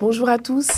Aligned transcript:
Bonjour 0.00 0.28
à 0.28 0.38
tous, 0.38 0.68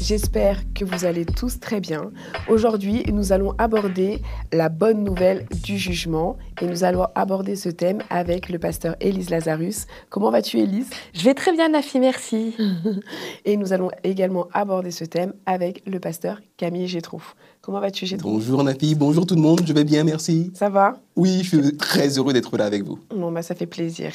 j'espère 0.00 0.62
que 0.72 0.86
vous 0.86 1.04
allez 1.04 1.26
tous 1.26 1.60
très 1.60 1.80
bien. 1.80 2.12
Aujourd'hui, 2.48 3.04
nous 3.12 3.30
allons 3.30 3.52
aborder 3.58 4.22
la 4.54 4.70
bonne 4.70 5.04
nouvelle 5.04 5.46
du 5.62 5.76
jugement 5.76 6.38
et 6.62 6.66
nous 6.66 6.82
allons 6.82 7.06
aborder 7.14 7.56
ce 7.56 7.68
thème 7.68 7.98
avec 8.08 8.48
le 8.48 8.58
pasteur 8.58 8.96
Élise 9.00 9.28
Lazarus. 9.28 9.86
Comment 10.08 10.30
vas-tu 10.30 10.60
Élise? 10.60 10.88
Je 11.12 11.24
vais 11.24 11.34
très 11.34 11.52
bien 11.52 11.68
Nafi, 11.68 12.00
merci. 12.00 12.56
et 13.44 13.58
nous 13.58 13.74
allons 13.74 13.90
également 14.02 14.48
aborder 14.54 14.92
ce 14.92 15.04
thème 15.04 15.34
avec 15.44 15.82
le 15.86 16.00
pasteur 16.00 16.40
Camille 16.56 16.88
Gétrouf. 16.88 17.36
Comment 17.60 17.80
vas-tu 17.80 18.06
Gétrouf 18.06 18.32
Bonjour 18.32 18.64
Nafi, 18.64 18.94
bonjour 18.94 19.26
tout 19.26 19.34
le 19.34 19.42
monde, 19.42 19.60
je 19.66 19.74
vais 19.74 19.84
bien, 19.84 20.04
merci. 20.04 20.52
Ça 20.54 20.70
va? 20.70 20.94
Oui, 21.16 21.40
je 21.42 21.48
suis 21.58 21.76
très 21.76 22.16
heureux 22.16 22.32
d'être 22.32 22.56
là 22.56 22.64
avec 22.64 22.84
vous. 22.84 22.98
Bon, 23.14 23.30
bah, 23.30 23.42
ça 23.42 23.54
fait 23.54 23.66
plaisir. 23.66 24.12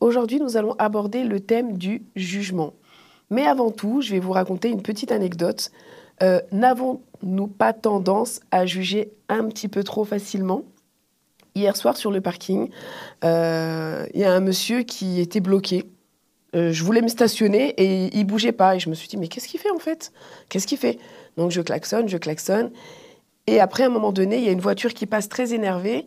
Aujourd'hui, 0.00 0.40
nous 0.40 0.56
allons 0.56 0.74
aborder 0.78 1.22
le 1.22 1.38
thème 1.38 1.78
du 1.78 2.02
jugement. 2.16 2.72
Mais 3.30 3.46
avant 3.46 3.70
tout, 3.70 4.00
je 4.00 4.12
vais 4.12 4.20
vous 4.20 4.32
raconter 4.32 4.68
une 4.68 4.82
petite 4.82 5.12
anecdote. 5.12 5.70
Euh, 6.22 6.40
n'avons-nous 6.52 7.46
pas 7.46 7.72
tendance 7.72 8.40
à 8.50 8.66
juger 8.66 9.12
un 9.28 9.44
petit 9.48 9.68
peu 9.68 9.84
trop 9.84 10.04
facilement? 10.04 10.62
Hier 11.54 11.76
soir, 11.76 11.96
sur 11.96 12.10
le 12.10 12.20
parking, 12.20 12.70
euh, 13.24 14.06
il 14.14 14.20
y 14.20 14.24
a 14.24 14.32
un 14.32 14.40
monsieur 14.40 14.82
qui 14.82 15.20
était 15.20 15.40
bloqué. 15.40 15.84
Euh, 16.54 16.72
je 16.72 16.82
voulais 16.84 17.02
me 17.02 17.08
stationner 17.08 17.74
et 17.76 18.16
il 18.16 18.24
bougeait 18.24 18.52
pas. 18.52 18.76
Et 18.76 18.80
je 18.80 18.88
me 18.88 18.94
suis 18.94 19.08
dit, 19.08 19.16
mais 19.16 19.28
qu'est-ce 19.28 19.48
qu'il 19.48 19.60
fait 19.60 19.70
en 19.70 19.78
fait? 19.78 20.12
Qu'est-ce 20.48 20.66
qu'il 20.66 20.78
fait? 20.78 20.98
Donc 21.36 21.50
je 21.50 21.60
klaxonne, 21.60 22.08
je 22.08 22.16
klaxonne. 22.16 22.70
Et 23.46 23.60
après, 23.60 23.82
à 23.84 23.86
un 23.86 23.90
moment 23.90 24.12
donné, 24.12 24.38
il 24.38 24.44
y 24.44 24.48
a 24.48 24.52
une 24.52 24.60
voiture 24.60 24.94
qui 24.94 25.06
passe 25.06 25.28
très 25.28 25.52
énervée. 25.52 26.06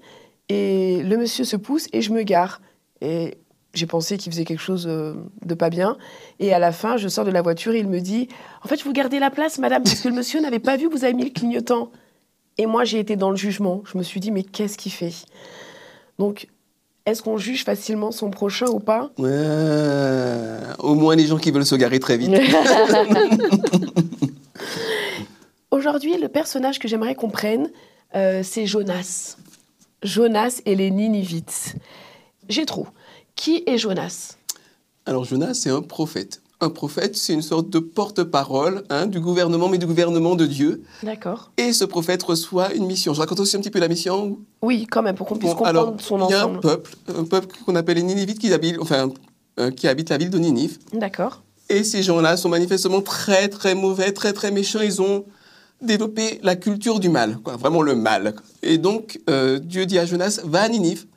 Et 0.50 1.04
le 1.04 1.18
monsieur 1.18 1.44
se 1.44 1.56
pousse 1.56 1.88
et 1.94 2.02
je 2.02 2.12
me 2.12 2.24
gare. 2.24 2.62
Et 3.02 3.38
j'ai 3.74 3.86
pensé 3.86 4.18
qu'il 4.18 4.32
faisait 4.32 4.44
quelque 4.46 4.62
chose 4.62 4.86
de 4.86 5.54
pas 5.54 5.70
bien. 5.70 5.98
Et 6.40 6.54
à 6.54 6.60
la 6.60 6.72
fin, 6.72 6.98
je 6.98 7.08
sors 7.08 7.26
de 7.26 7.32
la 7.32 7.42
voiture 7.42 7.74
et 7.74 7.80
il 7.80 7.88
me 7.88 8.00
dit 8.02 8.28
En 8.64 8.68
fait, 8.68 8.84
vous 8.84 8.94
gardez 8.94 9.20
la 9.20 9.30
place, 9.30 9.60
madame, 9.60 9.84
parce 9.84 10.02
que 10.02 10.10
le 10.10 10.16
monsieur 10.16 10.42
n'avait 10.42 10.60
pas 10.60 10.78
vu 10.78 10.90
que 10.90 10.94
vous 10.94 11.04
avez 11.06 11.14
mis 11.14 11.24
le 11.24 11.30
clignotant. 11.30 11.92
Et 12.58 12.66
moi, 12.66 12.84
j'ai 12.84 13.00
été 13.00 13.16
dans 13.16 13.30
le 13.30 13.38
jugement. 13.38 13.82
Je 13.92 13.98
me 13.98 14.04
suis 14.04 14.20
dit 14.20 14.32
Mais 14.32 14.44
qu'est-ce 14.44 14.78
qu'il 14.78 14.92
fait? 14.92 15.14
Donc, 16.20 16.48
est-ce 17.06 17.24
qu'on 17.24 17.38
juge 17.38 17.64
facilement 17.64 18.12
son 18.12 18.30
prochain 18.30 18.68
ou 18.68 18.80
pas? 18.80 19.10
Ouais, 19.18 19.30
Au 20.80 20.94
moins 20.94 21.16
les 21.16 21.26
gens 21.26 21.38
qui 21.38 21.50
veulent 21.52 21.66
se 21.66 21.76
garer 21.76 22.00
très 22.00 22.18
vite. 22.18 22.32
Aujourd'hui, 25.72 26.18
le 26.18 26.28
personnage 26.28 26.78
que 26.78 26.88
j'aimerais 26.88 27.16
qu'on 27.16 27.30
prenne, 27.30 27.72
euh, 28.16 28.42
c'est 28.44 28.68
Jonas. 28.68 29.38
Jonas 30.04 30.62
et 30.66 30.76
les 30.76 30.92
Ninivites. 30.92 31.76
J'ai 32.50 32.66
trop. 32.66 32.88
Qui 33.42 33.64
est 33.66 33.80
Jonas? 33.80 34.36
Alors 35.08 35.26
Jonas, 35.26 35.56
c'est 35.56 35.72
un 35.72 35.82
prophète. 35.82 36.44
Un 36.60 36.70
prophète, 36.70 37.16
c'est 37.18 37.34
une 37.34 37.42
sorte 37.42 37.72
de 37.72 37.80
porte-parole 37.80 38.84
hein, 38.92 39.08
du 39.08 39.20
gouvernement, 39.20 39.68
mais 39.68 39.80
du 39.80 39.88
gouvernement 39.88 40.36
de 40.36 40.46
Dieu. 40.46 40.84
D'accord. 41.02 41.50
Et 41.58 41.74
ce 41.74 41.84
prophète 41.84 42.22
reçoit 42.22 42.72
une 42.76 42.86
mission. 42.86 43.16
Je 43.16 43.20
raconte 43.20 43.40
aussi 43.40 43.58
un 43.58 43.62
petit 43.62 43.72
peu 43.72 43.80
la 43.80 43.88
mission 43.88 44.38
Oui, 44.62 44.86
quand 44.86 45.02
même, 45.02 45.16
pour 45.16 45.26
qu'on 45.26 45.38
puisse 45.38 45.50
Bon, 45.54 45.56
comprendre 45.56 45.70
alors, 45.80 45.96
son 46.00 46.20
Il 46.28 46.30
y 46.30 46.36
a 46.36 46.42
un 46.42 46.44
ensemble. 46.44 46.60
peuple, 46.60 46.92
un 47.18 47.24
peuple 47.24 47.48
qu'on 47.66 47.76
appelle 47.76 47.98
les 47.98 48.04
Ninivites, 48.04 48.38
qui 48.38 48.54
habite, 48.54 48.78
enfin, 48.80 49.10
euh, 49.60 49.72
qui 49.72 49.88
habite 49.88 50.10
la 50.10 50.20
ville 50.20 50.30
de 50.30 50.38
Ninive. 50.38 50.78
D'accord. 50.94 51.42
Et 51.68 51.84
ces 51.84 52.04
gens-là 52.04 52.38
sont 52.38 52.50
manifestement 52.50 53.02
très, 53.02 53.48
très 53.50 53.74
mauvais, 53.74 54.12
très, 54.12 54.34
très 54.34 54.52
méchants. 54.52 54.82
Ils 54.84 55.02
ont 55.02 55.26
développé 55.82 56.40
la 56.44 56.56
culture 56.56 57.00
du 57.00 57.10
mal, 57.10 57.40
quoi, 57.44 57.56
vraiment 57.56 57.82
le 57.82 57.96
mal. 57.96 58.36
Et 58.62 58.78
donc, 58.78 59.20
euh, 59.32 59.58
Dieu 59.58 59.88
dit 59.88 59.98
à 59.98 60.06
Jonas, 60.06 60.42
va 60.44 60.62
à 60.62 60.70
Ninive, 60.70 61.08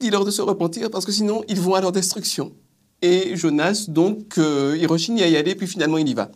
dis-leur 0.00 0.24
de 0.24 0.30
se 0.30 0.42
repentir, 0.42 0.90
parce 0.90 1.04
que 1.04 1.12
sinon, 1.12 1.42
ils 1.48 1.60
vont 1.60 1.74
à 1.74 1.80
leur 1.80 1.92
destruction. 1.92 2.52
Et 3.02 3.36
Jonas, 3.36 3.86
donc, 3.88 4.38
euh, 4.38 4.76
il 4.78 4.86
rechigne 4.86 5.22
à 5.22 5.28
y 5.28 5.36
aller, 5.36 5.54
puis 5.54 5.66
finalement, 5.66 5.98
il 5.98 6.08
y 6.08 6.14
va. 6.14 6.30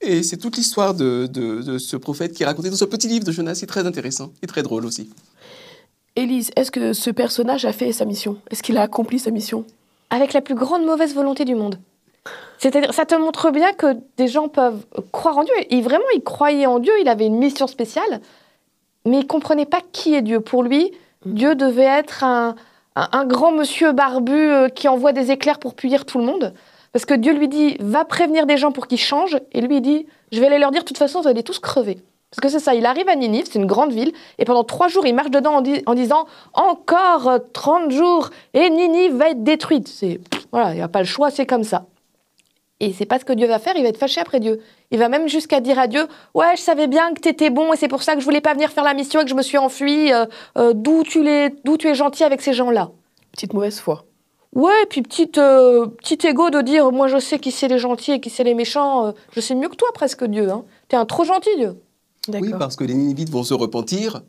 Et 0.00 0.22
c'est 0.22 0.36
toute 0.36 0.56
l'histoire 0.56 0.94
de, 0.94 1.26
de- 1.32 1.60
de 1.60 1.78
ce 1.78 1.96
prophète 1.96 2.32
qui 2.32 2.44
est 2.44 2.46
raconté 2.46 2.70
dans 2.70 2.76
ce 2.76 2.84
petit 2.84 3.08
livre 3.08 3.24
de 3.24 3.32
Jonas. 3.32 3.56
C'est 3.56 3.66
très 3.66 3.84
intéressant 3.84 4.32
et 4.42 4.46
très 4.46 4.62
drôle 4.62 4.86
aussi. 4.86 5.10
Élise, 6.14 6.50
est-ce 6.56 6.70
que 6.70 6.92
ce 6.92 7.10
personnage 7.10 7.64
a 7.64 7.72
fait 7.72 7.92
sa 7.92 8.04
mission? 8.04 8.38
Est-ce 8.50 8.62
qu'il 8.62 8.76
a 8.76 8.82
accompli 8.82 9.18
sa 9.18 9.30
mission? 9.32 9.64
Avec 10.10 10.32
la 10.32 10.40
plus 10.40 10.54
grande 10.54 10.84
mauvaise 10.84 11.14
volonté 11.14 11.44
du 11.44 11.54
monde. 11.56 11.78
C'est-à-dire, 12.58 12.94
ça 12.94 13.06
te 13.06 13.14
montre 13.14 13.50
bien 13.50 13.72
que 13.72 13.96
des 14.16 14.28
gens 14.28 14.48
peuvent 14.48 14.84
croire 15.12 15.38
en 15.38 15.44
Dieu. 15.44 15.54
Et 15.70 15.80
vraiment, 15.80 16.04
il 16.14 16.22
croyait 16.22 16.66
en 16.66 16.78
Dieu, 16.78 16.92
il 17.00 17.08
avait 17.08 17.26
une 17.26 17.38
mission 17.38 17.66
spéciale, 17.66 18.20
mais 19.04 19.20
il 19.20 19.26
comprenait 19.26 19.66
pas 19.66 19.80
qui 19.92 20.14
est 20.14 20.22
Dieu. 20.22 20.40
Pour 20.40 20.62
lui, 20.62 20.92
Dieu 21.26 21.54
devait 21.54 21.82
être 21.82 22.22
un, 22.24 22.54
un- 23.12 23.24
grand 23.24 23.52
monsieur 23.52 23.92
barbu 23.92 24.32
euh, 24.32 24.68
qui 24.68 24.88
envoie 24.88 25.12
des 25.12 25.30
éclairs 25.30 25.58
pour 25.58 25.74
punir 25.74 26.04
tout 26.06 26.18
le 26.18 26.24
monde. 26.24 26.54
Parce 26.92 27.04
que 27.04 27.14
Dieu 27.14 27.32
lui 27.34 27.48
dit, 27.48 27.76
va 27.80 28.04
prévenir 28.04 28.46
des 28.46 28.56
gens 28.56 28.72
pour 28.72 28.86
qu'ils 28.86 28.98
changent. 28.98 29.38
Et 29.52 29.60
lui, 29.60 29.76
il 29.76 29.82
dit, 29.82 30.06
je 30.32 30.40
vais 30.40 30.46
aller 30.46 30.58
leur 30.58 30.70
dire, 30.70 30.82
de 30.82 30.86
toute 30.86 30.98
façon, 30.98 31.20
vous 31.20 31.28
allez 31.28 31.42
tous 31.42 31.58
crever. 31.58 31.98
Parce 32.30 32.40
que 32.42 32.48
c'est 32.48 32.62
ça, 32.62 32.74
il 32.74 32.84
arrive 32.86 33.08
à 33.08 33.16
Ninive, 33.16 33.46
c'est 33.50 33.58
une 33.58 33.66
grande 33.66 33.90
ville, 33.92 34.12
et 34.38 34.44
pendant 34.44 34.62
trois 34.64 34.88
jours, 34.88 35.06
il 35.06 35.14
marche 35.14 35.30
dedans 35.30 35.54
en, 35.56 35.60
di- 35.62 35.82
en 35.86 35.94
disant 35.94 36.26
encore 36.52 37.28
euh, 37.28 37.38
30 37.54 37.90
jours, 37.90 38.28
et 38.52 38.68
Ninive 38.68 39.14
va 39.16 39.30
être 39.30 39.42
détruite. 39.42 39.88
C'est 39.88 40.20
voilà, 40.52 40.72
il 40.72 40.76
n'y 40.76 40.82
a 40.82 40.88
pas 40.88 40.98
le 41.00 41.06
choix, 41.06 41.30
c'est 41.30 41.46
comme 41.46 41.64
ça. 41.64 41.86
Et 42.80 42.92
c'est 42.92 43.06
pas 43.06 43.18
ce 43.18 43.24
que 43.24 43.32
Dieu 43.32 43.46
va 43.48 43.58
faire, 43.58 43.74
il 43.76 43.82
va 43.82 43.88
être 43.88 43.98
fâché 43.98 44.20
après 44.20 44.38
Dieu. 44.38 44.60
Il 44.92 44.98
va 44.98 45.08
même 45.08 45.26
jusqu'à 45.28 45.60
dire 45.60 45.78
à 45.80 45.88
Dieu 45.88 46.06
Ouais, 46.34 46.54
je 46.56 46.60
savais 46.62 46.86
bien 46.86 47.12
que 47.12 47.20
tu 47.20 47.28
étais 47.28 47.50
bon 47.50 47.72
et 47.72 47.76
c'est 47.76 47.88
pour 47.88 48.02
ça 48.04 48.14
que 48.14 48.20
je 48.20 48.24
voulais 48.24 48.40
pas 48.40 48.52
venir 48.54 48.70
faire 48.70 48.84
la 48.84 48.94
mission 48.94 49.20
et 49.20 49.24
que 49.24 49.30
je 49.30 49.34
me 49.34 49.42
suis 49.42 49.58
enfui. 49.58 50.12
euh, 50.12 50.26
euh, 50.56 50.72
D'où 50.74 51.02
tu, 51.02 51.22
les- 51.24 51.50
d'où 51.64 51.76
tu 51.76 51.88
es 51.88 51.94
gentil 51.94 52.22
avec 52.22 52.40
ces 52.40 52.52
gens-là 52.52 52.90
Petite 53.32 53.52
mauvaise 53.52 53.80
foi. 53.80 54.04
Ouais, 54.54 54.72
et 54.82 54.86
puis 54.86 55.02
petite, 55.02 55.38
euh, 55.38 55.86
petit 55.88 56.24
ego 56.26 56.50
de 56.50 56.60
dire 56.62 56.90
Moi 56.92 57.08
je 57.08 57.18
sais 57.18 57.38
qui 57.40 57.50
c'est 57.50 57.68
les 57.68 57.78
gentils 57.78 58.12
et 58.12 58.20
qui 58.20 58.30
c'est 58.30 58.44
les 58.44 58.54
méchants. 58.54 59.06
euh, 59.06 59.12
je 59.32 59.40
sais 59.40 59.54
mieux 59.56 59.68
que 59.68 59.76
toi 59.76 59.88
presque 59.92 60.24
Dieu. 60.24 60.48
Hein. 60.50 60.64
T'es 60.88 60.96
un 60.96 61.04
trop 61.04 61.24
gentil 61.24 61.50
Dieu. 61.56 61.74
Oui, 62.32 62.52
parce 62.58 62.76
que 62.76 62.84
les 62.84 62.94
Ninivites 62.94 63.30
vont 63.30 63.42
se 63.42 63.54
repentir. 63.54 64.22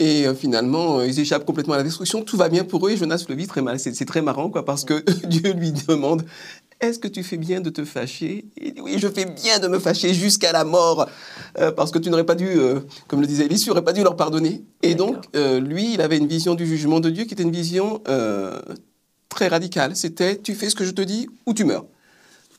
Et 0.00 0.26
euh, 0.28 0.34
finalement, 0.34 0.98
euh, 1.00 1.06
ils 1.08 1.18
échappent 1.18 1.44
complètement 1.44 1.74
à 1.74 1.78
la 1.78 1.82
destruction. 1.82 2.22
Tout 2.22 2.36
va 2.36 2.48
bien 2.48 2.62
pour 2.62 2.86
eux 2.86 2.90
et 2.92 2.96
Jonas 2.96 3.24
le 3.28 3.34
vit 3.34 3.48
très 3.48 3.62
mal. 3.62 3.80
C'est 3.80 3.92
c'est 3.94 4.04
très 4.04 4.22
marrant, 4.22 4.48
quoi, 4.48 4.64
parce 4.64 4.84
que 4.84 5.02
Dieu 5.26 5.52
lui 5.52 5.72
demande 5.72 6.22
Est-ce 6.80 7.00
que 7.00 7.08
tu 7.08 7.24
fais 7.24 7.36
bien 7.38 7.60
de 7.60 7.70
te 7.70 7.84
fâcher? 7.84 8.44
Il 8.60 8.74
dit 8.74 8.80
Oui, 8.80 8.94
je 8.98 9.08
fais 9.08 9.24
bien 9.24 9.58
de 9.58 9.66
me 9.66 9.78
fâcher 9.80 10.14
jusqu'à 10.14 10.52
la 10.52 10.64
mort, 10.64 11.08
euh, 11.58 11.72
parce 11.72 11.90
que 11.90 11.98
tu 11.98 12.08
n'aurais 12.08 12.24
pas 12.26 12.36
dû, 12.36 12.46
euh, 12.46 12.80
comme 13.08 13.20
le 13.20 13.26
disait 13.26 13.46
Élie, 13.46 13.58
tu 13.58 13.68
n'aurais 13.68 13.82
pas 13.82 13.92
dû 13.92 14.02
leur 14.02 14.14
pardonner. 14.14 14.62
Et 14.82 14.94
donc, 14.94 15.24
euh, 15.34 15.58
lui, 15.58 15.94
il 15.94 16.00
avait 16.00 16.18
une 16.18 16.28
vision 16.28 16.54
du 16.54 16.66
jugement 16.66 17.00
de 17.00 17.10
Dieu 17.10 17.24
qui 17.24 17.34
était 17.34 17.42
une 17.42 17.50
vision 17.50 18.00
très 19.28 19.48
radicale. 19.48 19.96
C'était 19.96 20.36
Tu 20.38 20.54
fais 20.54 20.70
ce 20.70 20.74
que 20.76 20.84
je 20.84 20.92
te 20.92 21.02
dis 21.02 21.28
ou 21.46 21.52
tu 21.54 21.64
meurs. 21.64 21.84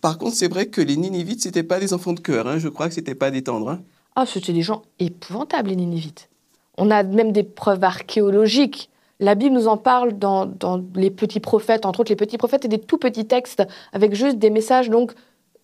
Par 0.02 0.18
contre, 0.18 0.36
c'est 0.36 0.48
vrai 0.48 0.68
que 0.68 0.82
les 0.82 0.96
Ninivites, 0.98 1.42
c'était 1.42 1.64
pas 1.64 1.80
des 1.80 1.94
enfants 1.94 2.14
de 2.14 2.20
cœur. 2.22 2.48
hein. 2.48 2.58
Je 2.58 2.70
crois 2.70 2.88
que 2.88 2.94
c'était 2.94 3.16
pas 3.16 3.32
des 3.32 3.44
tendres. 3.44 3.70
hein. 3.70 3.82
Ah, 4.16 4.26
c'était 4.26 4.54
des 4.54 4.62
gens 4.62 4.84
épouvantables, 5.00 5.70
les 5.70 5.76
Ninivites. 5.76 6.30
On 6.78 6.90
a 6.92 7.04
même 7.04 7.32
des 7.32 7.44
preuves 7.44 7.84
archéologiques. 7.84 8.90
La 9.20 9.36
Bible 9.36 9.54
nous 9.54 9.68
en 9.68 9.78
parle 9.78 10.14
dans, 10.14 10.50
les 10.96 11.12
petits 11.12 11.42
prophètes, 11.42 11.86
entre 11.86 12.00
autres 12.00 12.12
les 12.12 12.16
petits 12.16 12.38
prophètes 12.38 12.66
et 12.66 12.70
des 12.70 12.80
tout 12.80 12.98
petits 12.98 13.26
textes 13.26 13.64
avec 13.92 14.14
juste 14.16 14.38
des 14.38 14.50
messages, 14.50 14.90
donc 14.90 15.12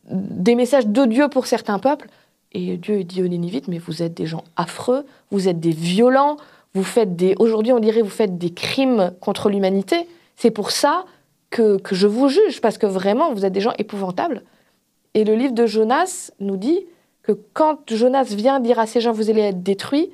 des 0.10 0.56
messages 0.56 0.88
de 0.88 1.06
Dieu 1.06 1.30
pour 1.30 1.48
certains 1.48 1.80
peuples. 1.80 2.10
Et 2.52 2.78
Dieu 2.78 3.04
dit 3.04 3.24
aux 3.24 3.28
Ninivites, 3.28 3.68
mais 3.68 3.78
vous 3.78 4.04
êtes 4.04 4.14
des 4.14 4.26
gens 4.26 4.44
affreux, 4.56 5.06
vous 5.32 5.48
êtes 5.48 5.60
des 5.60 5.72
violents, 5.72 6.38
vous 6.74 6.84
faites 6.84 7.16
des, 7.16 7.36
aujourd'hui 7.40 7.72
on 7.72 7.80
dirait, 7.80 8.02
vous 8.02 8.10
faites 8.10 8.38
des 8.38 8.52
crimes 8.52 9.14
contre 9.22 9.50
l'humanité. 9.50 10.08
C'est 10.36 10.52
pour 10.52 10.72
ça 10.72 11.06
que, 11.50 11.78
que 11.78 11.96
je 11.96 12.08
vous 12.08 12.28
juge, 12.28 12.60
parce 12.60 12.78
que 12.78 12.86
vraiment, 12.86 13.34
vous 13.34 13.46
êtes 13.46 13.54
des 13.54 13.62
gens 13.62 13.74
épouvantables. 13.78 14.44
Et 15.14 15.24
le 15.24 15.36
livre 15.36 15.54
de 15.54 15.66
Jonas 15.66 16.32
nous 16.42 16.58
dit 16.58 16.86
que 17.24 17.32
quand 17.54 17.80
Jonas 17.90 18.26
vient 18.26 18.60
dire 18.60 18.80
à 18.80 18.86
ces 18.86 19.00
gens, 19.00 19.14
vous 19.14 19.30
allez 19.30 19.42
être 19.42 19.64
détruits, 19.64 20.12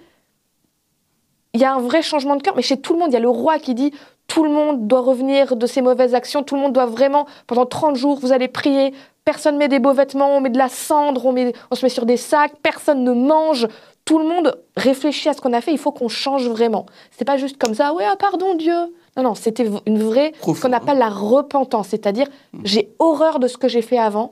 il 1.54 1.62
y 1.62 1.66
a 1.66 1.74
un 1.74 1.80
vrai 1.80 2.02
changement 2.02 2.36
de 2.36 2.42
cœur. 2.42 2.56
Mais 2.56 2.62
chez 2.62 2.78
tout 2.80 2.94
le 2.94 3.00
monde, 3.00 3.10
il 3.10 3.14
y 3.14 3.18
a 3.18 3.22
le 3.22 3.30
roi 3.30 3.60
qui 3.60 3.74
dit, 3.76 3.92
tout 4.28 4.44
le 4.44 4.50
monde 4.50 4.88
doit 4.88 5.02
revenir 5.02 5.56
de 5.56 5.66
ses 5.68 5.82
mauvaises 5.82 6.16
actions, 6.16 6.44
tout 6.44 6.56
le 6.56 6.62
monde 6.62 6.74
doit 6.74 6.86
vraiment, 6.86 7.26
pendant 7.48 7.66
30 7.66 7.96
jours, 7.96 8.20
vous 8.20 8.32
allez 8.32 8.48
prier, 8.48 8.94
personne 9.26 9.58
met 9.58 9.68
des 9.68 9.80
beaux 9.80 9.94
vêtements, 9.94 10.38
on 10.38 10.42
met 10.42 10.50
de 10.50 10.58
la 10.58 10.70
cendre, 10.70 11.26
on, 11.26 11.34
met- 11.34 11.54
on 11.70 11.76
se 11.76 11.86
met 11.86 11.90
sur 11.90 12.06
des 12.06 12.18
sacs, 12.18 12.54
personne 12.64 13.04
ne 13.04 13.12
mange, 13.12 13.68
tout 14.06 14.18
le 14.18 14.26
monde 14.26 14.58
réfléchit 14.78 15.28
à 15.30 15.34
ce 15.34 15.42
qu'on 15.42 15.52
a 15.54 15.60
fait, 15.62 15.72
il 15.74 15.78
faut 15.78 15.92
qu'on 15.92 16.08
change 16.08 16.48
vraiment. 16.48 16.86
C'est 17.12 17.26
pas 17.26 17.38
juste 17.38 17.58
comme 17.58 17.74
ça, 17.76 17.94
ouais, 17.94 18.06
ah, 18.10 18.16
pardon 18.18 18.56
Dieu. 18.56 18.74
Non, 19.18 19.24
Non, 19.24 19.36
c'était 19.36 19.68
une 19.86 20.00
vraie, 20.02 20.32
ce 20.42 20.62
qu'on 20.62 20.72
appelle 20.72 20.98
la 20.98 21.10
repentance, 21.10 21.90
c'est-à-dire 21.90 22.28
Mm. 22.54 22.62
j'ai 22.64 22.94
horreur 23.00 23.40
de 23.40 23.48
ce 23.48 23.58
que 23.58 23.68
j'ai 23.68 23.82
fait 23.82 23.98
avant, 23.98 24.32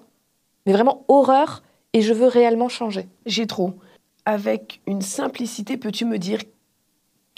mais 0.65 0.71
vraiment 0.71 1.03
horreur, 1.09 1.61
et 1.91 2.01
je 2.01 2.13
veux 2.13 2.27
réellement 2.27 2.69
changer. 2.69 3.07
J'ai 3.25 3.47
trop. 3.47 3.73
Avec 4.25 4.79
une 4.87 5.01
simplicité, 5.01 5.75
peux-tu 5.75 6.05
me 6.05 6.17
dire 6.17 6.39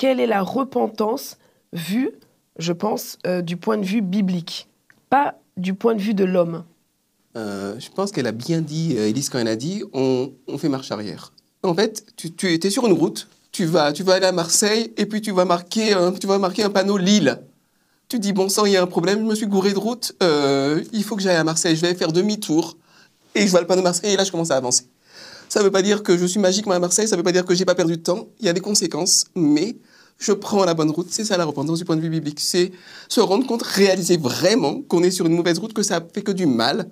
quelle 0.02 0.20
est 0.20 0.26
la 0.26 0.42
repentance 0.42 1.38
vue, 1.74 2.10
je 2.58 2.74
pense, 2.74 3.20
euh, 3.28 3.44
du 3.44 3.56
point 3.56 3.78
de 3.78 3.86
vue 3.86 4.02
biblique, 4.02 4.68
pas 5.12 5.36
du 5.58 5.76
point 5.76 5.94
de 5.94 6.02
vue 6.02 6.16
de 6.16 6.24
l'homme 6.24 6.64
Euh, 7.38 7.76
je 7.80 7.88
pense 7.92 8.12
qu'elle 8.12 8.26
a 8.26 8.32
bien 8.32 8.62
dit, 8.62 8.96
euh, 8.98 9.08
Élise, 9.08 9.30
quand 9.30 9.38
elle 9.38 9.48
a 9.48 9.56
dit 9.56 9.84
on, 9.94 10.32
fait 10.58 10.70
marche 10.70 10.90
arrière. 10.92 11.34
En 11.62 11.76
fait, 11.76 12.04
tu, 12.18 12.32
tu 12.32 12.52
étais 12.52 12.72
sur 12.72 12.88
une 12.88 12.94
route, 12.94 13.28
tu 13.52 13.66
vas, 13.66 13.94
tu 13.94 14.02
vas 14.02 14.16
aller 14.16 14.26
à 14.26 14.32
Marseille 14.32 14.92
et 14.98 15.06
puis 15.06 15.22
tu 15.22 15.32
vas 15.34 15.46
marquer, 15.46 15.94
un- 15.94 16.14
tu 16.14 16.26
vas 16.26 16.40
marquer 16.40 16.64
un 16.64 16.72
panneau 16.72 16.98
Lille. 16.98 17.40
Tu 18.10 18.18
dis 18.18 18.34
bon 18.34 18.50
sang, 18.50 18.66
il 18.66 18.72
y 18.72 18.78
a 18.78 18.82
un 18.82 18.88
problème, 18.88 19.20
je 19.20 19.26
me 19.26 19.36
suis 19.36 19.46
gouré 19.46 19.72
de 19.72 19.78
route, 19.78 20.14
il 20.94 21.04
faut 21.04 21.16
que 21.16 21.22
j'aille 21.22 21.36
à 21.36 21.44
Marseille, 21.44 21.76
je 21.76 21.82
vais 21.82 21.94
faire 21.94 22.12
demi-tour 22.12 22.76
et 23.36 23.46
je 23.46 23.52
vois 23.52 23.62
le 23.62 23.68
panneau 23.68 23.84
Marseille 23.84 24.14
et 24.14 24.18
là 24.18 24.24
je 24.24 24.32
commence 24.32 24.50
à 24.50 24.58
avancer. 24.58 24.88
Ça 25.48 25.60
ne 25.60 25.66
veut 25.66 25.72
pas 25.72 25.84
dire 25.84 26.02
que 26.02 26.18
je 26.18 26.26
suis 26.26 26.40
magiquement 26.40 26.74
à 26.74 26.80
Marseille, 26.80 27.08
ça 27.08 27.16
ne 27.16 27.20
veut 27.20 27.24
pas 27.24 27.32
dire 27.34 27.46
que 27.46 27.54
j'ai 27.54 27.66
pas 27.66 27.76
perdu 27.76 27.98
de 27.98 28.02
temps, 28.02 28.30
il 28.40 28.48
y 28.48 28.50
a 28.50 28.54
des 28.54 28.62
conséquences, 28.62 29.26
mais 29.36 29.76
je 30.22 30.32
prends 30.32 30.64
la 30.64 30.74
bonne 30.74 30.92
route. 30.92 31.08
C'est 31.10 31.26
ça 31.26 31.36
la 31.36 31.46
repentance 31.46 31.80
du 31.80 31.86
point 31.86 31.98
de 31.98 32.02
vue 32.02 32.10
biblique, 32.10 32.40
c'est 32.40 32.72
se 33.10 33.20
rendre 33.20 33.46
compte, 33.46 33.64
réaliser 33.64 34.18
vraiment 34.18 34.82
qu'on 34.82 35.04
est 35.04 35.12
sur 35.12 35.26
une 35.26 35.34
mauvaise 35.34 35.60
route, 35.60 35.74
que 35.74 35.84
ça 35.84 36.00
fait 36.14 36.22
que 36.22 36.32
du 36.32 36.46
mal, 36.46 36.88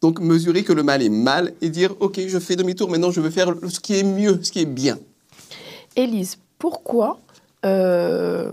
donc 0.00 0.18
mesurer 0.20 0.64
que 0.64 0.72
le 0.72 0.82
mal 0.82 1.02
est 1.02 1.10
mal 1.10 1.52
et 1.60 1.68
dire 1.68 1.94
ok 2.00 2.18
je 2.26 2.38
fais 2.38 2.56
demi-tour 2.56 2.88
maintenant 2.88 3.10
je 3.10 3.20
veux 3.20 3.30
faire 3.30 3.54
ce 3.68 3.78
qui 3.78 3.98
est 3.98 4.02
mieux, 4.02 4.40
ce 4.42 4.50
qui 4.50 4.60
est 4.60 4.64
bien. 4.64 4.98
Élise, 5.94 6.38
pourquoi 6.58 7.20
euh, 7.66 8.50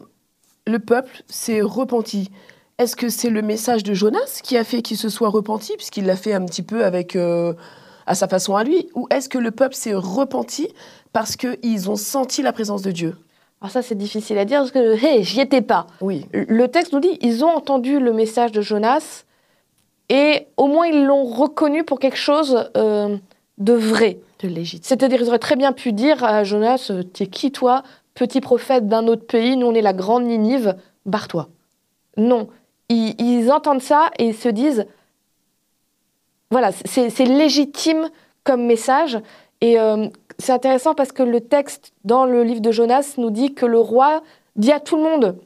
le 0.65 0.79
peuple 0.79 1.23
s'est 1.27 1.61
repenti? 1.61 2.29
Est-ce 2.77 2.95
que 2.95 3.09
c'est 3.09 3.29
le 3.29 3.41
message 3.41 3.83
de 3.83 3.93
Jonas 3.93 4.41
qui 4.43 4.57
a 4.57 4.63
fait 4.63 4.81
qu'il 4.81 4.97
se 4.97 5.09
soit 5.09 5.29
repenti, 5.29 5.73
puisqu'il 5.77 6.05
l'a 6.05 6.15
fait 6.15 6.33
un 6.33 6.45
petit 6.45 6.61
peu 6.61 6.85
avec, 6.85 7.15
euh, 7.15 7.53
à 8.05 8.13
sa 8.13 8.27
façon 8.27 8.55
à 8.55 8.63
lui? 8.63 8.87
Ou 8.93 9.07
est-ce 9.09 9.29
que 9.29 9.39
le 9.39 9.49
peuple 9.49 9.73
s'est 9.75 9.95
repenti 9.95 10.67
parce 11.11 11.35
qu'ils 11.35 11.89
ont 11.89 11.95
senti 11.95 12.43
la 12.43 12.53
présence 12.53 12.83
de 12.83 12.91
Dieu? 12.91 13.15
Alors 13.61 13.71
ça, 13.71 13.81
c'est 13.81 13.95
difficile 13.95 14.37
à 14.37 14.45
dire 14.45 14.59
parce 14.59 14.71
que, 14.71 15.03
hé, 15.03 15.23
j'y 15.23 15.41
étais 15.41 15.61
pas. 15.61 15.87
Oui. 16.01 16.25
Le 16.31 16.67
texte 16.67 16.93
nous 16.93 16.99
dit, 16.99 17.17
ils 17.21 17.43
ont 17.43 17.49
entendu 17.49 17.99
le 17.99 18.13
message 18.13 18.51
de 18.51 18.61
Jonas 18.61 19.23
et 20.09 20.47
au 20.57 20.67
moins 20.67 20.85
ils 20.85 21.05
l'ont 21.05 21.25
reconnu 21.25 21.83
pour 21.83 21.99
quelque 21.99 22.17
chose 22.17 22.69
euh, 22.77 23.17
de 23.57 23.73
vrai. 23.73 24.19
De 24.39 24.47
légitime. 24.47 24.83
C'est-à-dire, 24.83 25.21
ils 25.21 25.27
auraient 25.27 25.39
très 25.39 25.55
bien 25.55 25.73
pu 25.73 25.91
dire 25.91 26.23
à 26.23 26.43
Jonas, 26.43 26.89
euh, 26.91 27.01
t'es 27.01 27.25
qui 27.25 27.51
toi, 27.51 27.81
petit 28.13 28.41
prophète 28.41 28.87
d'un 28.87 29.07
autre 29.07 29.25
pays, 29.25 29.57
nous 29.57 29.67
on 29.67 29.73
est 29.73 29.81
la 29.81 29.93
grande 29.93 30.25
Ninive, 30.25 30.75
barre-toi. 31.07 31.49
Non, 32.15 32.49
ils, 32.89 33.19
ils 33.19 33.51
entendent 33.51 33.81
ça 33.81 34.11
et 34.19 34.27
ils 34.27 34.35
se 34.35 34.49
disent, 34.49 34.85
voilà, 36.51 36.71
c'est 36.71 37.09
c'est 37.09 37.25
légitime 37.25 38.09
comme 38.43 38.65
message. 38.65 39.19
Et 39.61 39.79
euh, 39.79 40.07
c'est 40.39 40.51
intéressant 40.51 40.93
parce 40.93 41.11
que 41.11 41.23
le 41.23 41.41
texte 41.41 41.93
dans 42.03 42.25
le 42.25 42.43
livre 42.43 42.61
de 42.61 42.71
Jonas 42.71 43.15
nous 43.17 43.31
dit 43.31 43.53
que 43.53 43.65
le 43.65 43.79
roi 43.79 44.21
dit 44.55 44.71
à 44.71 44.79
tout 44.79 44.97
le 44.97 45.03
monde, 45.03 45.37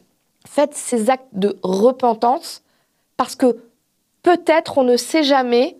faites 0.48 0.74
ces 0.74 1.10
actes 1.10 1.28
de 1.34 1.58
repentance 1.64 2.64
parce 3.18 3.36
que 3.36 3.58
peut-être, 4.24 4.78
on 4.78 4.84
ne 4.84 4.98
sait 4.98 5.24
jamais, 5.24 5.78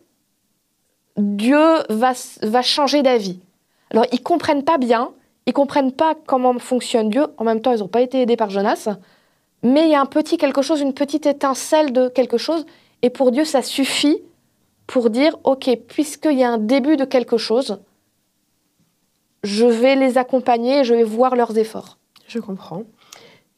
Dieu 1.18 1.64
va, 1.90 2.14
va 2.42 2.62
changer 2.62 3.02
d'avis. 3.02 3.40
Alors, 3.90 4.06
ils 4.12 4.22
comprennent 4.22 4.64
pas 4.64 4.78
bien, 4.78 5.12
ils 5.46 5.54
comprennent 5.54 5.92
pas 5.92 6.16
comment 6.26 6.58
fonctionne 6.60 7.10
Dieu. 7.10 7.28
En 7.38 7.44
même 7.44 7.62
temps, 7.62 7.74
ils 7.74 7.80
n'ont 7.80 7.88
pas 7.88 8.02
été 8.02 8.22
aidés 8.22 8.38
par 8.38 8.50
Jonas. 8.50 8.90
Mais 9.64 9.86
il 9.86 9.90
y 9.90 9.96
a 9.96 10.02
un 10.02 10.06
petit 10.06 10.38
quelque 10.38 10.62
chose, 10.62 10.82
une 10.82 10.94
petite 10.94 11.26
étincelle 11.26 11.92
de 11.92 12.08
quelque 12.08 12.38
chose. 12.38 12.66
Et 13.02 13.10
pour 13.10 13.32
Dieu, 13.32 13.46
ça 13.46 13.62
suffit 13.62 14.20
pour 14.88 15.10
dire, 15.10 15.38
OK, 15.44 15.70
puisqu'il 15.88 16.38
y 16.38 16.44
a 16.44 16.52
un 16.52 16.58
début 16.58 16.98
de 16.98 17.06
quelque 17.06 17.38
chose, 17.38 17.80
je 19.44 19.66
vais 19.66 19.96
les 19.96 20.18
accompagner 20.18 20.80
et 20.80 20.84
je 20.84 20.94
vais 20.94 21.04
voir 21.04 21.36
leurs 21.36 21.58
efforts. 21.58 21.98
Je 22.28 22.40
comprends. 22.40 22.84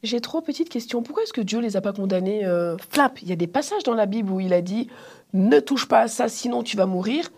J'ai 0.02 0.20
trois 0.20 0.42
petites 0.42 0.68
questions. 0.68 1.02
Pourquoi 1.02 1.22
est-ce 1.22 1.32
que 1.32 1.40
Dieu 1.40 1.60
les 1.60 1.76
a 1.76 1.80
pas 1.80 1.92
condamnés 1.92 2.44
euh, 2.44 2.76
Flap, 2.90 3.20
il 3.22 3.28
y 3.28 3.32
a 3.32 3.36
des 3.36 3.46
passages 3.46 3.84
dans 3.84 3.94
la 3.94 4.06
Bible 4.06 4.30
où 4.30 4.40
il 4.40 4.52
a 4.52 4.60
dit 4.60 4.88
ne 5.32 5.60
touche 5.60 5.86
pas 5.86 6.00
à 6.00 6.08
ça, 6.08 6.28
sinon 6.28 6.62
tu 6.62 6.76
vas 6.76 6.86
mourir. 6.86 7.32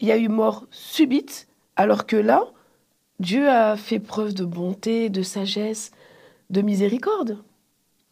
Il 0.00 0.08
y 0.08 0.12
a 0.12 0.16
eu 0.16 0.28
mort 0.28 0.66
subite, 0.70 1.48
alors 1.76 2.06
que 2.06 2.16
là, 2.16 2.44
Dieu 3.18 3.48
a 3.48 3.76
fait 3.76 3.98
preuve 3.98 4.34
de 4.34 4.44
bonté, 4.44 5.08
de 5.08 5.22
sagesse, 5.22 5.90
de 6.50 6.62
miséricorde. 6.62 7.38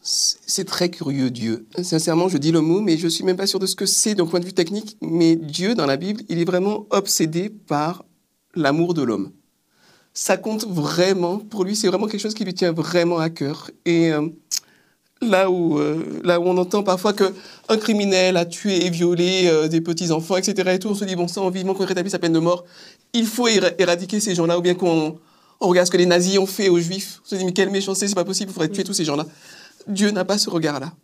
C'est 0.01 0.39
c'est 0.47 0.65
très 0.65 0.91
curieux 0.91 1.31
Dieu. 1.31 1.67
Sincèrement, 1.83 2.29
je 2.29 2.39
dis 2.39 2.53
le 2.53 2.61
mot, 2.61 2.81
mais 2.81 2.97
je 2.97 3.07
suis 3.07 3.23
même 3.23 3.37
pas 3.37 3.47
sûr 3.47 3.59
de 3.59 3.67
ce 3.67 3.77
que 3.77 3.87
c'est 3.87 4.15
d'un 4.15 4.27
point 4.27 4.41
de 4.41 4.45
vue 4.47 4.55
technique. 4.55 4.97
Mais 5.03 5.37
Dieu 5.37 5.75
dans 5.75 5.87
la 5.87 5.97
Bible, 5.97 6.23
il 6.29 6.41
est 6.41 6.45
vraiment 6.45 6.87
obsédé 6.91 7.51
par 7.51 8.05
l'amour 8.55 8.95
de 8.95 9.03
l'homme. 9.03 9.33
Ça 10.21 10.37
compte 10.37 10.67
vraiment 10.67 11.39
pour 11.39 11.63
lui. 11.63 11.77
C'est 11.77 11.87
vraiment 11.87 12.09
quelque 12.09 12.21
chose 12.21 12.35
qui 12.35 12.45
lui 12.45 12.53
tient 12.53 12.73
vraiment 12.73 13.19
à 13.21 13.31
cœur. 13.31 13.71
Et 13.85 14.13
euh, 14.13 14.27
là 15.23 15.49
où 15.49 15.79
euh, 15.79 16.21
là 16.25 16.41
où 16.41 16.45
on 16.45 16.57
entend 16.59 16.83
parfois 16.83 17.13
que 17.13 17.33
un 17.69 17.77
criminel 17.77 18.37
a 18.37 18.45
tué 18.45 18.85
et 18.85 18.91
violé 18.91 19.47
euh, 19.47 19.69
des 19.69 19.81
petits 19.81 20.11
enfants, 20.11 20.37
etc. 20.37 20.71
Et 20.75 20.81
tout, 20.81 20.89
on 20.89 20.97
se 20.97 21.05
dit 21.05 21.15
bon 21.15 21.29
sang, 21.29 21.49
vivement 21.51 21.73
qu'on 21.73 21.87
rétablisse 21.87 22.11
sa 22.11 22.19
peine 22.19 22.33
de 22.33 22.41
mort. 22.41 22.65
Il 23.13 23.27
faut 23.27 23.47
éra- 23.47 23.73
éradiquer 23.79 24.19
ces 24.19 24.35
gens-là, 24.35 24.59
ou 24.59 24.61
bien 24.61 24.75
qu'on 24.75 25.21
on 25.61 25.69
regarde 25.69 25.87
ce 25.87 25.93
que 25.93 25.97
les 25.97 26.07
nazis 26.07 26.37
ont 26.39 26.47
fait 26.47 26.69
aux 26.69 26.81
juifs. 26.81 27.21
On 27.25 27.29
se 27.29 27.37
dit 27.37 27.45
mais 27.45 27.53
quelle 27.53 27.71
méchanceté, 27.71 28.09
c'est 28.09 28.17
pas 28.17 28.25
possible, 28.25 28.51
il 28.51 28.55
faudrait 28.55 28.71
tuer 28.71 28.83
tous 28.83 28.95
ces 28.95 29.05
gens-là. 29.05 29.25
Dieu 29.87 30.11
n'a 30.11 30.25
pas 30.25 30.37
ce 30.37 30.51
regard-là. 30.51 30.95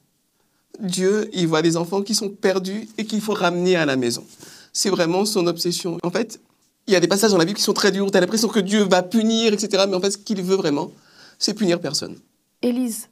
Dieu, 0.80 1.30
il 1.32 1.46
voit 1.46 1.62
des 1.62 1.76
enfants 1.76 2.02
qui 2.02 2.16
sont 2.16 2.30
perdus 2.30 2.88
et 2.98 3.04
qu'il 3.04 3.20
faut 3.20 3.32
ramener 3.32 3.76
à 3.76 3.86
la 3.86 3.94
maison. 3.94 4.24
C'est 4.72 4.90
vraiment 4.90 5.24
son 5.24 5.46
obsession. 5.46 5.98
En 6.02 6.10
fait, 6.10 6.40
il 6.86 6.92
y 6.92 6.96
a 6.96 7.00
des 7.00 7.08
passages 7.08 7.30
dans 7.30 7.38
la 7.38 7.44
Bible 7.44 7.56
qui 7.56 7.64
sont 7.64 7.72
très 7.72 7.90
durs. 7.90 8.10
Tu 8.10 8.16
as 8.16 8.20
l'impression 8.20 8.48
que 8.48 8.60
Dieu 8.60 8.82
va 8.82 9.02
punir, 9.02 9.52
etc. 9.52 9.84
Mais 9.88 9.94
en 9.94 10.00
fait, 10.00 10.12
ce 10.12 10.18
qu'il 10.18 10.42
veut 10.42 10.56
vraiment, 10.56 10.90
c'est 11.38 11.54
punir 11.54 11.80
personne. 11.80 12.18
Élise, 12.62 13.08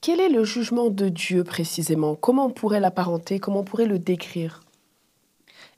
quel 0.00 0.20
est 0.20 0.28
le 0.28 0.44
jugement 0.44 0.90
de 0.90 1.08
Dieu 1.08 1.44
précisément? 1.44 2.14
Comment 2.14 2.46
on 2.46 2.50
pourrait 2.50 2.80
l'apparenter? 2.80 3.38
Comment 3.38 3.60
on 3.60 3.64
pourrait 3.64 3.86
le 3.86 3.98
décrire? 3.98 4.62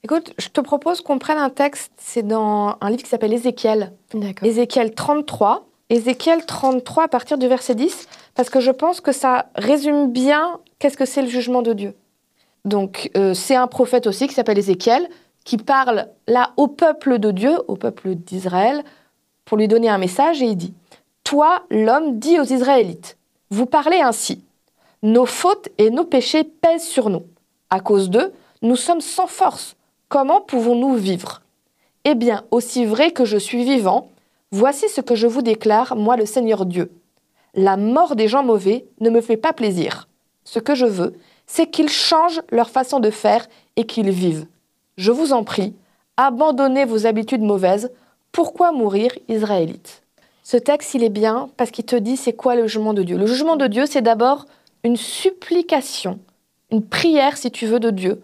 Écoute, 0.05 0.33
je 0.39 0.49
te 0.49 0.61
propose 0.61 1.01
qu'on 1.01 1.19
prenne 1.19 1.39
un 1.39 1.51
texte, 1.51 1.93
c'est 1.97 2.27
dans 2.27 2.77
un 2.81 2.91
livre 2.91 3.05
qui 3.05 3.09
s'appelle 3.09 3.33
Ézéchiel. 3.33 3.93
D'accord. 4.15 4.49
Ézéchiel 4.49 4.95
33. 4.95 5.69
Ézéchiel 5.91 6.45
33 6.45 7.05
à 7.05 7.09
partir 7.09 7.39
du 7.39 7.47
verset 7.47 7.75
10, 7.75 8.09
parce 8.35 8.49
que 8.49 8.61
je 8.61 8.71
pense 8.71 9.01
que 9.01 9.13
ça 9.13 9.47
résume 9.55 10.11
bien 10.11 10.59
qu'est-ce 10.79 10.97
que 10.97 11.05
c'est 11.05 11.23
le 11.23 11.29
jugement 11.29 11.63
de 11.63 11.73
Dieu. 11.73 11.95
Donc, 12.65 13.11
euh, 13.17 13.35
c'est 13.35 13.57
un 13.57 13.67
prophète 13.67 14.07
aussi 14.07 14.27
qui 14.27 14.35
s'appelle 14.35 14.59
Ézéchiel, 14.59 15.09
qui 15.45 15.57
parle 15.57 16.09
là 16.27 16.53
au 16.57 16.69
peuple 16.69 17.19
de 17.19 17.31
Dieu, 17.31 17.59
au 17.69 17.77
peuple 17.77 18.15
d'Israël, 18.15 18.85
pour 19.45 19.59
lui 19.59 19.69
donner 19.69 19.89
un 19.89 19.99
message, 19.99 20.43
et 20.43 20.47
il 20.47 20.57
dit 20.57 20.75
Toi, 21.25 21.63
l'homme, 21.71 22.19
dis 22.19 22.39
aux 22.39 22.45
Israélites, 22.45 23.17
vous 23.51 23.67
parlez 23.67 24.01
ainsi 24.01 24.43
Nos 25.03 25.27
fautes 25.27 25.69
et 25.79 25.91
nos 25.91 26.05
péchés 26.05 26.45
pèsent 26.45 26.87
sur 26.87 27.11
nous. 27.11 27.25
À 27.71 27.81
cause 27.81 28.11
d'eux, 28.11 28.33
nous 28.63 28.77
sommes 28.77 29.01
sans 29.01 29.27
force. 29.27 29.77
Comment 30.09 30.41
pouvons-nous 30.41 30.95
vivre? 30.95 31.43
Eh 32.05 32.15
bien, 32.15 32.45
aussi 32.51 32.85
vrai 32.85 33.13
que 33.13 33.25
je 33.25 33.37
suis 33.37 33.65
vivant, 33.65 34.09
Voici 34.55 34.91
ce 34.91 35.01
que 35.01 35.15
je 35.15 35.27
vous 35.27 35.41
déclare, 35.41 35.97
moi 35.97 36.19
le 36.19 36.27
Seigneur 36.27 36.67
Dieu. 36.67 36.93
La 37.55 37.79
mort 37.79 38.15
des 38.17 38.29
gens 38.29 38.45
mauvais 38.45 38.85
ne 39.01 39.09
me 39.09 39.23
fait 39.23 39.39
pas 39.39 39.55
plaisir. 39.55 40.09
Ce 40.45 40.59
que 40.59 40.75
je 40.75 40.85
veux, 40.85 41.15
c'est 41.47 41.71
qu'ils 41.71 41.89
changent 41.89 42.43
leur 42.51 42.69
façon 42.69 43.01
de 43.01 43.09
faire 43.09 43.49
et 43.77 43.87
qu'ils 43.87 44.11
vivent. 44.11 44.47
Je 44.97 45.11
vous 45.11 45.33
en 45.33 45.45
prie, 45.45 45.75
abandonnez 46.17 46.85
vos 46.85 47.07
habitudes 47.07 47.43
mauvaises. 47.43 47.91
Pourquoi 48.31 48.73
mourir, 48.73 49.11
Israélites? 49.29 50.03
Ce 50.43 50.57
texte, 50.57 50.95
il 50.95 51.05
est 51.05 51.09
bien 51.09 51.49
parce 51.57 51.71
qu'il 51.71 51.85
te 51.85 51.97
dit 51.97 52.17
c'est 52.17 52.33
quoi 52.33 52.57
le 52.57 52.67
jugement 52.67 52.95
de 52.95 53.03
Dieu. 53.03 53.17
Le 53.17 53.27
jugement 53.27 53.57
de 53.57 53.67
Dieu, 53.67 53.87
c'est 53.87 54.03
d'abord 54.03 54.47
une 54.85 54.97
supplication, 54.97 56.19
une 56.71 56.85
prière, 56.85 57.37
si 57.37 57.51
tu 57.51 57.67
veux, 57.67 57.81
de 57.81 57.91
Dieu, 57.91 58.21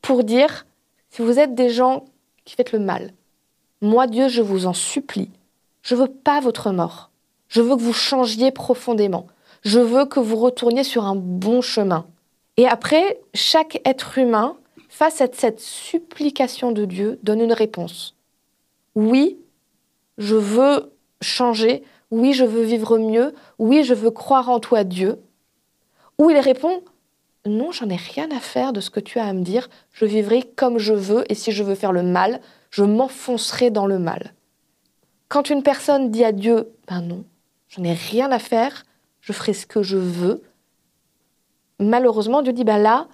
pour 0.00 0.24
dire, 0.24 0.66
si 1.10 1.22
vous 1.22 1.38
êtes 1.38 1.54
des 1.54 1.70
gens 1.70 2.04
qui 2.44 2.54
faites 2.54 2.72
le 2.72 2.80
mal, 2.80 3.12
moi, 3.80 4.06
Dieu, 4.06 4.28
je 4.28 4.42
vous 4.42 4.66
en 4.66 4.72
supplie, 4.72 5.30
je 5.82 5.94
veux 5.94 6.08
pas 6.08 6.40
votre 6.40 6.70
mort. 6.72 7.10
Je 7.48 7.60
veux 7.60 7.76
que 7.76 7.82
vous 7.82 7.92
changiez 7.92 8.50
profondément. 8.50 9.26
Je 9.62 9.78
veux 9.78 10.06
que 10.06 10.20
vous 10.20 10.36
retourniez 10.36 10.84
sur 10.84 11.04
un 11.04 11.14
bon 11.14 11.60
chemin. 11.60 12.06
Et 12.56 12.66
après, 12.66 13.20
chaque 13.34 13.80
être 13.84 14.16
humain, 14.18 14.56
face 14.92 15.22
à 15.22 15.26
cette 15.32 15.58
supplication 15.58 16.70
de 16.70 16.84
Dieu, 16.84 17.18
donne 17.22 17.40
une 17.40 17.54
réponse. 17.54 18.14
Oui, 18.94 19.38
je 20.18 20.36
veux 20.36 20.92
changer. 21.22 21.82
Oui, 22.10 22.34
je 22.34 22.44
veux 22.44 22.62
vivre 22.62 22.98
mieux. 22.98 23.34
Oui, 23.58 23.84
je 23.84 23.94
veux 23.94 24.10
croire 24.10 24.50
en 24.50 24.60
toi, 24.60 24.84
Dieu. 24.84 25.18
Ou 26.18 26.28
il 26.28 26.38
répond 26.38 26.82
Non, 27.46 27.72
j'en 27.72 27.88
ai 27.88 27.96
rien 27.96 28.30
à 28.30 28.38
faire 28.38 28.74
de 28.74 28.82
ce 28.82 28.90
que 28.90 29.00
tu 29.00 29.18
as 29.18 29.24
à 29.24 29.32
me 29.32 29.40
dire. 29.40 29.70
Je 29.92 30.04
vivrai 30.04 30.42
comme 30.42 30.76
je 30.76 30.92
veux. 30.92 31.24
Et 31.32 31.34
si 31.34 31.52
je 31.52 31.62
veux 31.62 31.74
faire 31.74 31.92
le 31.92 32.02
mal, 32.02 32.42
je 32.68 32.84
m'enfoncerai 32.84 33.70
dans 33.70 33.86
le 33.86 33.98
mal. 33.98 34.34
Quand 35.28 35.48
une 35.48 35.62
personne 35.62 36.10
dit 36.10 36.22
à 36.22 36.32
Dieu 36.32 36.70
Ben 36.86 37.00
non, 37.00 37.24
j'en 37.70 37.82
ai 37.82 37.94
rien 37.94 38.30
à 38.30 38.38
faire, 38.38 38.84
je 39.22 39.32
ferai 39.32 39.54
ce 39.54 39.64
que 39.64 39.82
je 39.82 39.96
veux, 39.96 40.42
malheureusement, 41.80 42.42
Dieu 42.42 42.52
dit, 42.52 42.64
bah 42.64 42.78
là, 42.78 43.08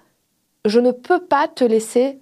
je 0.65 0.79
ne 0.79 0.91
peux 0.91 1.19
pas 1.19 1.47
te 1.47 1.63
laisser 1.63 2.19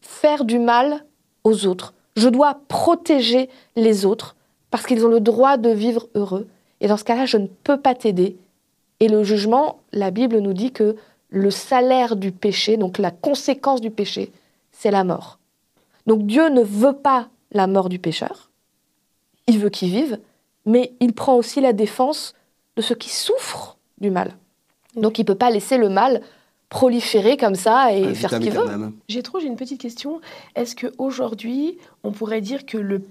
faire 0.00 0.44
du 0.44 0.58
mal 0.58 1.04
aux 1.44 1.66
autres. 1.66 1.94
Je 2.16 2.28
dois 2.28 2.60
protéger 2.68 3.50
les 3.74 4.06
autres 4.06 4.36
parce 4.70 4.86
qu'ils 4.86 5.04
ont 5.04 5.10
le 5.10 5.20
droit 5.20 5.56
de 5.56 5.70
vivre 5.70 6.08
heureux. 6.14 6.48
Et 6.80 6.88
dans 6.88 6.96
ce 6.96 7.04
cas-là, 7.04 7.26
je 7.26 7.36
ne 7.36 7.46
peux 7.46 7.78
pas 7.78 7.94
t'aider. 7.94 8.36
Et 9.00 9.08
le 9.08 9.22
jugement, 9.22 9.80
la 9.92 10.10
Bible 10.10 10.38
nous 10.38 10.54
dit 10.54 10.72
que 10.72 10.96
le 11.28 11.50
salaire 11.50 12.16
du 12.16 12.32
péché, 12.32 12.76
donc 12.76 12.98
la 12.98 13.10
conséquence 13.10 13.80
du 13.80 13.90
péché, 13.90 14.32
c'est 14.72 14.90
la 14.90 15.04
mort. 15.04 15.38
Donc 16.06 16.26
Dieu 16.26 16.48
ne 16.48 16.62
veut 16.62 16.94
pas 16.94 17.28
la 17.52 17.66
mort 17.66 17.88
du 17.88 17.98
pécheur, 17.98 18.50
il 19.46 19.58
veut 19.58 19.70
qu'il 19.70 19.90
vive, 19.90 20.18
mais 20.64 20.92
il 21.00 21.12
prend 21.12 21.34
aussi 21.36 21.60
la 21.60 21.72
défense 21.72 22.34
de 22.76 22.82
ceux 22.82 22.94
qui 22.94 23.10
souffrent 23.10 23.76
du 23.98 24.10
mal. 24.10 24.36
Donc 24.94 25.18
il 25.18 25.22
ne 25.22 25.26
peut 25.26 25.34
pas 25.34 25.50
laisser 25.50 25.78
le 25.78 25.88
mal 25.88 26.22
proliférer 26.68 27.36
comme 27.36 27.54
ça 27.54 27.92
et 27.92 28.14
faire 28.14 28.30
ce 28.30 28.36
qu'il 28.36 28.50
veut. 28.52 28.66
J'ai 29.08 29.22
trop, 29.22 29.40
j'ai 29.40 29.46
une 29.46 29.56
petite 29.56 29.80
question. 29.80 30.20
Est-ce 30.54 30.74
qu'aujourd'hui, 30.74 31.78
on 32.02 32.12
pourrait 32.12 32.40
dire 32.40 32.66
que 32.66 32.78
le, 32.78 33.02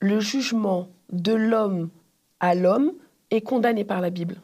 le 0.00 0.20
jugement 0.20 0.88
de 1.12 1.32
l'homme 1.32 1.88
à 2.40 2.54
l'homme 2.54 2.92
est 3.30 3.42
condamné 3.42 3.84
par 3.84 4.00
la 4.00 4.10
Bible? 4.10 4.36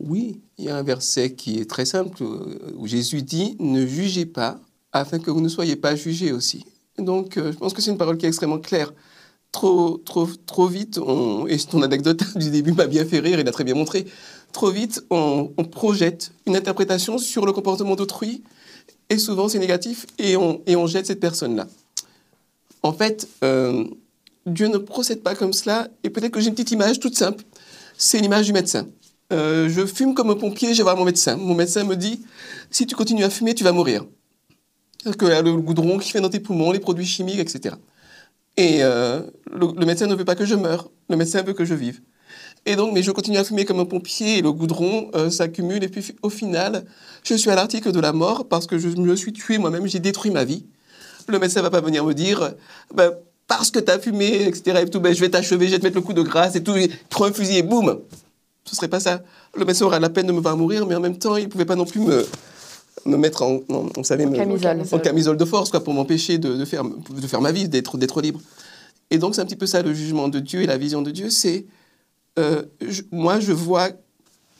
Oui, 0.00 0.40
il 0.58 0.64
y 0.64 0.68
a 0.68 0.76
un 0.76 0.82
verset 0.82 1.34
qui 1.34 1.60
est 1.60 1.70
très 1.70 1.84
simple 1.84 2.22
euh, 2.22 2.72
où 2.76 2.86
Jésus 2.86 3.22
dit 3.22 3.56
Ne 3.60 3.86
jugez 3.86 4.26
pas 4.26 4.58
afin 4.92 5.18
que 5.18 5.30
vous 5.30 5.40
ne 5.40 5.48
soyez 5.48 5.76
pas 5.76 5.94
jugés 5.94 6.32
aussi. 6.32 6.64
Donc 6.98 7.36
euh, 7.36 7.52
je 7.52 7.56
pense 7.56 7.72
que 7.72 7.80
c'est 7.80 7.90
une 7.90 7.98
parole 7.98 8.18
qui 8.18 8.26
est 8.26 8.28
extrêmement 8.28 8.58
claire. 8.58 8.92
Trop, 9.54 9.98
trop, 10.04 10.26
trop 10.46 10.66
vite, 10.66 10.98
et 11.48 11.58
ton 11.58 11.82
anecdote 11.82 12.24
du 12.36 12.50
début 12.50 12.72
m'a 12.72 12.88
bien 12.88 13.04
fait 13.04 13.20
rire, 13.20 13.38
il 13.38 13.48
a 13.48 13.52
très 13.52 13.62
bien 13.62 13.76
montré 13.76 14.04
trop 14.54 14.70
vite, 14.70 15.04
on, 15.10 15.48
projette 15.70 16.32
une 16.46 16.56
interprétation 16.56 17.18
sur 17.18 17.44
le 17.44 17.52
comportement 17.52 17.96
d'autrui, 17.96 18.42
et 19.10 19.18
souvent 19.18 19.48
c'est 19.48 19.58
négatif, 19.58 20.06
et 20.18 20.36
on, 20.36 20.62
et 20.66 20.76
on 20.76 20.86
jette 20.86 21.06
cette 21.06 21.20
personne-là. 21.20 21.66
En 22.82 22.92
fait, 22.92 23.28
euh, 23.42 23.84
Dieu 24.46 24.68
ne 24.68 24.78
procède 24.78 25.22
pas 25.22 25.34
comme 25.34 25.52
cela, 25.52 25.88
et 26.04 26.08
peut-être 26.08 26.32
que 26.32 26.40
j'ai 26.40 26.48
une 26.48 26.54
petite 26.54 26.70
image 26.70 27.00
toute 27.00 27.18
simple, 27.18 27.44
c'est 27.98 28.20
l'image 28.20 28.46
du 28.46 28.52
médecin. 28.52 28.86
Euh, 29.32 29.68
je 29.68 29.84
fume 29.84 30.14
comme 30.14 30.30
un 30.30 30.36
pompier, 30.36 30.72
je 30.72 30.78
vais 30.78 30.84
voir 30.84 30.96
mon 30.96 31.04
médecin. 31.04 31.36
Mon 31.36 31.54
médecin 31.54 31.82
me 31.84 31.96
dit, 31.96 32.24
si 32.70 32.86
tu 32.86 32.94
continues 32.94 33.24
à 33.24 33.30
fumer, 33.30 33.54
tu 33.54 33.64
vas 33.64 33.72
mourir. 33.72 34.06
Que 35.18 35.26
le 35.26 35.56
goudron 35.56 35.98
qui 35.98 36.10
fait 36.10 36.20
dans 36.20 36.30
tes 36.30 36.40
poumons, 36.40 36.70
les 36.72 36.78
produits 36.78 37.06
chimiques, 37.06 37.40
etc. 37.40 37.74
Et 38.56 38.78
euh, 38.82 39.20
le, 39.50 39.84
médecin 39.84 40.06
ne 40.06 40.14
veut 40.14 40.24
pas 40.24 40.36
que 40.36 40.44
je 40.44 40.54
meure, 40.54 40.90
le 41.08 41.16
médecin 41.16 41.42
veut 41.42 41.54
que 41.54 41.64
je 41.64 41.74
vive. 41.74 42.00
Et 42.66 42.76
donc, 42.76 42.94
mais 42.94 43.02
je 43.02 43.10
continue 43.10 43.36
à 43.36 43.44
fumer 43.44 43.64
comme 43.64 43.80
un 43.80 43.84
pompier 43.84 44.38
et 44.38 44.42
le 44.42 44.52
goudron 44.52 45.10
euh, 45.14 45.28
s'accumule. 45.28 45.82
Et 45.84 45.88
puis, 45.88 46.14
au 46.22 46.30
final, 46.30 46.84
je 47.22 47.34
suis 47.34 47.50
à 47.50 47.54
l'article 47.54 47.92
de 47.92 48.00
la 48.00 48.12
mort 48.12 48.48
parce 48.48 48.66
que 48.66 48.78
je 48.78 48.88
me 48.88 49.16
suis 49.16 49.32
tué 49.32 49.58
moi-même, 49.58 49.86
j'ai 49.86 49.98
détruit 49.98 50.30
ma 50.30 50.44
vie. 50.44 50.64
Le 51.28 51.38
médecin 51.38 51.62
va 51.62 51.70
pas 51.70 51.80
venir 51.80 52.04
me 52.04 52.14
dire, 52.14 52.54
ben, 52.94 53.12
parce 53.46 53.70
que 53.70 53.80
tu 53.80 53.90
as 53.90 53.98
fumé, 53.98 54.46
etc. 54.46 54.80
Et 54.82 54.90
tout, 54.90 55.00
ben, 55.00 55.14
je 55.14 55.20
vais 55.20 55.28
t'achever, 55.28 55.66
je 55.66 55.72
vais 55.72 55.78
te 55.78 55.84
mettre 55.84 55.96
le 55.96 56.02
coup 56.02 56.12
de 56.12 56.22
grâce 56.22 56.54
et 56.56 56.62
tout, 56.62 56.74
prends 57.10 57.26
un 57.26 57.32
fusil 57.32 57.58
et 57.58 57.62
boum. 57.62 58.00
Ce 58.64 58.74
serait 58.74 58.88
pas 58.88 59.00
ça. 59.00 59.22
Le 59.56 59.64
médecin 59.64 59.84
aura 59.84 60.00
la 60.00 60.08
peine 60.08 60.26
de 60.26 60.32
me 60.32 60.40
voir 60.40 60.56
mourir, 60.56 60.86
mais 60.86 60.94
en 60.94 61.00
même 61.00 61.18
temps, 61.18 61.36
il 61.36 61.48
pouvait 61.48 61.66
pas 61.66 61.76
non 61.76 61.84
plus 61.84 62.00
me, 62.00 62.26
me 63.06 63.16
mettre 63.16 63.42
en, 63.42 63.60
on 63.68 64.02
savait, 64.02 64.30
camisole. 64.30 64.82
en 64.90 64.98
camisole 64.98 65.36
de 65.36 65.44
force, 65.44 65.70
quoi, 65.70 65.82
pour 65.82 65.94
m'empêcher 65.94 66.38
de, 66.38 66.56
de, 66.56 66.64
faire, 66.64 66.84
de 66.84 67.26
faire 67.26 67.40
ma 67.40 67.52
vie, 67.52 67.68
d'être 67.68 68.20
libre. 68.20 68.40
Et 69.10 69.18
donc, 69.18 69.34
c'est 69.34 69.40
un 69.40 69.46
petit 69.46 69.56
peu 69.56 69.66
ça 69.66 69.82
le 69.82 69.92
jugement 69.92 70.28
de 70.28 70.38
Dieu 70.38 70.62
et 70.62 70.66
la 70.66 70.78
vision 70.78 71.02
de 71.02 71.10
Dieu, 71.10 71.30
c'est 71.30 71.66
euh, 72.38 72.62
moi, 73.12 73.40
je 73.40 73.52
vois 73.52 73.90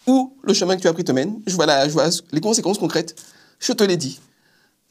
où 0.07 0.37
le 0.43 0.53
chemin 0.53 0.77
que 0.77 0.83
tu 0.83 0.89
as 0.89 0.93
pris 0.93 1.05
te 1.05 1.13
mène. 1.13 1.41
Je 1.47 1.55
vois, 1.55 1.89
je 1.89 1.93
vois 1.93 2.09
les 2.33 2.41
conséquences 2.41 2.79
concrètes. 2.79 3.17
Je 3.59 3.73
te 3.73 3.85
l'ai 3.85 3.97
dit. 3.97 4.21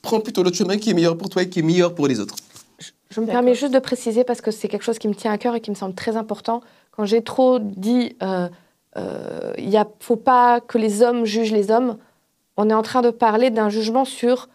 Prends 0.01 0.19
plutôt 0.19 0.43
l'autre 0.43 0.57
chemin 0.57 0.77
qui 0.77 0.89
est 0.89 0.93
meilleur 0.93 1.17
pour 1.17 1.29
toi 1.29 1.43
et 1.43 1.49
qui 1.49 1.59
est 1.59 1.63
meilleur 1.63 1.95
pour 1.95 2.07
les 2.07 2.19
autres. 2.19 2.35
Je, 3.09 3.21
me 3.21 3.27
permets 3.27 3.53
juste 3.53 3.73
de 3.73 3.79
préciser 3.79 4.23
parce 4.23 4.41
que 4.41 4.49
c'est 4.49 4.67
quelque 4.67 4.83
chose 4.83 4.97
qui 4.97 5.07
me 5.07 5.13
tient 5.13 5.31
à 5.31 5.37
cœur 5.37 5.55
et 5.55 5.61
qui 5.61 5.69
me 5.69 5.75
semble 5.75 5.93
très 5.93 6.17
important. 6.17 6.61
Quand 6.91 7.05
j'ai 7.05 7.21
trop 7.21 7.59
dit, 7.59 8.15
euh, 8.23 8.49
euh, 8.97 9.53
il 9.57 9.69
ne 9.69 9.83
faut 9.99 10.15
pas 10.15 10.59
que 10.59 10.79
les 10.79 11.03
hommes 11.03 11.23
jugent 11.23 11.51
les 11.51 11.69
hommes, 11.69 11.97
on 12.57 12.69
est 12.69 12.73
en 12.73 12.81
train 12.81 13.01
de 13.01 13.09
parler 13.09 13.49
d'un 13.49 13.69
jugement 13.69 14.05
sur 14.05 14.49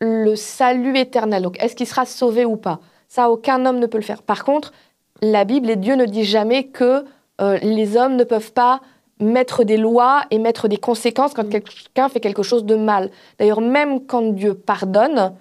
le 0.00 0.34
salut 0.36 0.96
éternel. 0.96 1.42
Donc, 1.42 1.62
est-ce 1.62 1.76
qu'il 1.76 1.86
sera 1.86 2.06
sauvé 2.06 2.44
ou 2.44 2.56
pas? 2.56 2.80
Ça, 3.08 3.30
aucun 3.30 3.66
homme 3.66 3.78
ne 3.78 3.86
peut 3.86 3.98
le 3.98 4.04
faire. 4.04 4.22
Par 4.22 4.44
contre, 4.44 4.72
la 5.20 5.44
Bible 5.44 5.70
et 5.70 5.76
Dieu 5.76 5.94
ne 5.94 6.06
dit 6.06 6.24
jamais 6.24 6.64
que 6.64 7.04
euh, 7.40 7.58
les 7.62 7.96
hommes 7.96 8.16
ne 8.16 8.24
peuvent 8.24 8.52
pas 8.52 8.80
mettre 9.20 9.64
des 9.64 9.76
lois 9.76 10.22
et 10.30 10.38
mettre 10.38 10.68
des 10.68 10.76
conséquences 10.76 11.34
quand 11.34 11.44
mm. 11.44 11.50
quelqu'un 11.50 12.08
fait 12.08 12.20
quelque 12.20 12.42
chose 12.42 12.64
de 12.64 12.74
mal. 12.74 13.10
D'ailleurs, 13.38 13.60
même 13.60 14.04
quand 14.04 14.32
Dieu 14.32 14.54
pardonne, 14.54 15.34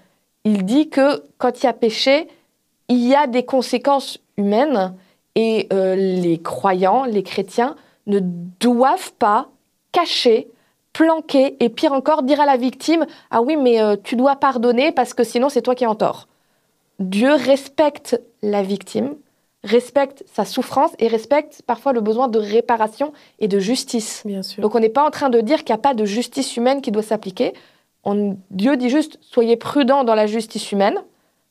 il 0.44 0.66
dit 0.66 0.90
que 0.90 1.24
quand 1.38 1.62
il 1.62 1.66
y 1.66 1.70
a 1.70 1.74
péché, 1.74 2.28
il 2.88 3.08
y 3.08 3.16
a 3.16 3.28
des 3.28 3.44
conséquences 3.44 4.20
humaines 4.38 4.94
et 5.36 5.68
euh, 5.72 5.96
les 5.96 6.40
croyants, 6.40 7.06
les 7.06 7.24
chrétiens, 7.24 7.76
ne 8.08 8.20
doivent 8.60 9.14
pas 9.14 9.50
cacher, 9.92 10.48
planquer 11.02 11.56
et 11.60 11.70
pire 11.70 11.94
encore 11.94 12.22
dire 12.22 12.40
à 12.40 12.46
la 12.46 12.58
victime 12.58 13.08
Ah 13.32 13.42
oui, 13.42 13.58
mais 13.58 13.82
euh, 13.82 13.96
tu 14.02 14.16
dois 14.16 14.36
pardonner 14.36 14.92
parce 14.92 15.16
que 15.16 15.24
sinon 15.24 15.50
c'est 15.50 15.64
toi 15.64 15.74
qui 15.74 15.84
es 15.84 15.88
en 15.88 15.96
tort. 15.96 16.28
Dieu 17.00 17.34
respecte 17.34 18.22
la 18.44 18.62
victime, 18.62 19.16
respecte 19.64 20.24
sa 20.32 20.46
souffrance 20.46 20.92
et 21.00 21.08
respecte 21.08 21.64
parfois 21.66 21.92
le 21.92 22.02
besoin 22.02 22.28
de 22.28 22.38
réparation 22.38 23.14
et 23.40 23.48
de 23.48 23.58
justice. 23.58 24.22
Bien 24.26 24.44
sûr. 24.44 24.62
Donc 24.62 24.76
on 24.76 24.80
n'est 24.80 24.90
pas 24.90 25.04
en 25.04 25.10
train 25.10 25.30
de 25.30 25.42
dire 25.42 25.64
qu'il 25.64 25.74
n'y 25.74 25.80
a 25.80 25.82
pas 25.82 25.96
de 25.96 26.06
justice 26.06 26.56
humaine 26.56 26.82
qui 26.82 26.92
doit 26.92 27.02
s'appliquer. 27.02 27.54
Dieu 28.52 28.78
dit 28.78 28.90
juste 28.90 29.18
soyez 29.22 29.58
prudents 29.58 30.04
dans 30.04 30.16
la 30.16 30.28
justice 30.28 30.72
humaine, 30.72 31.00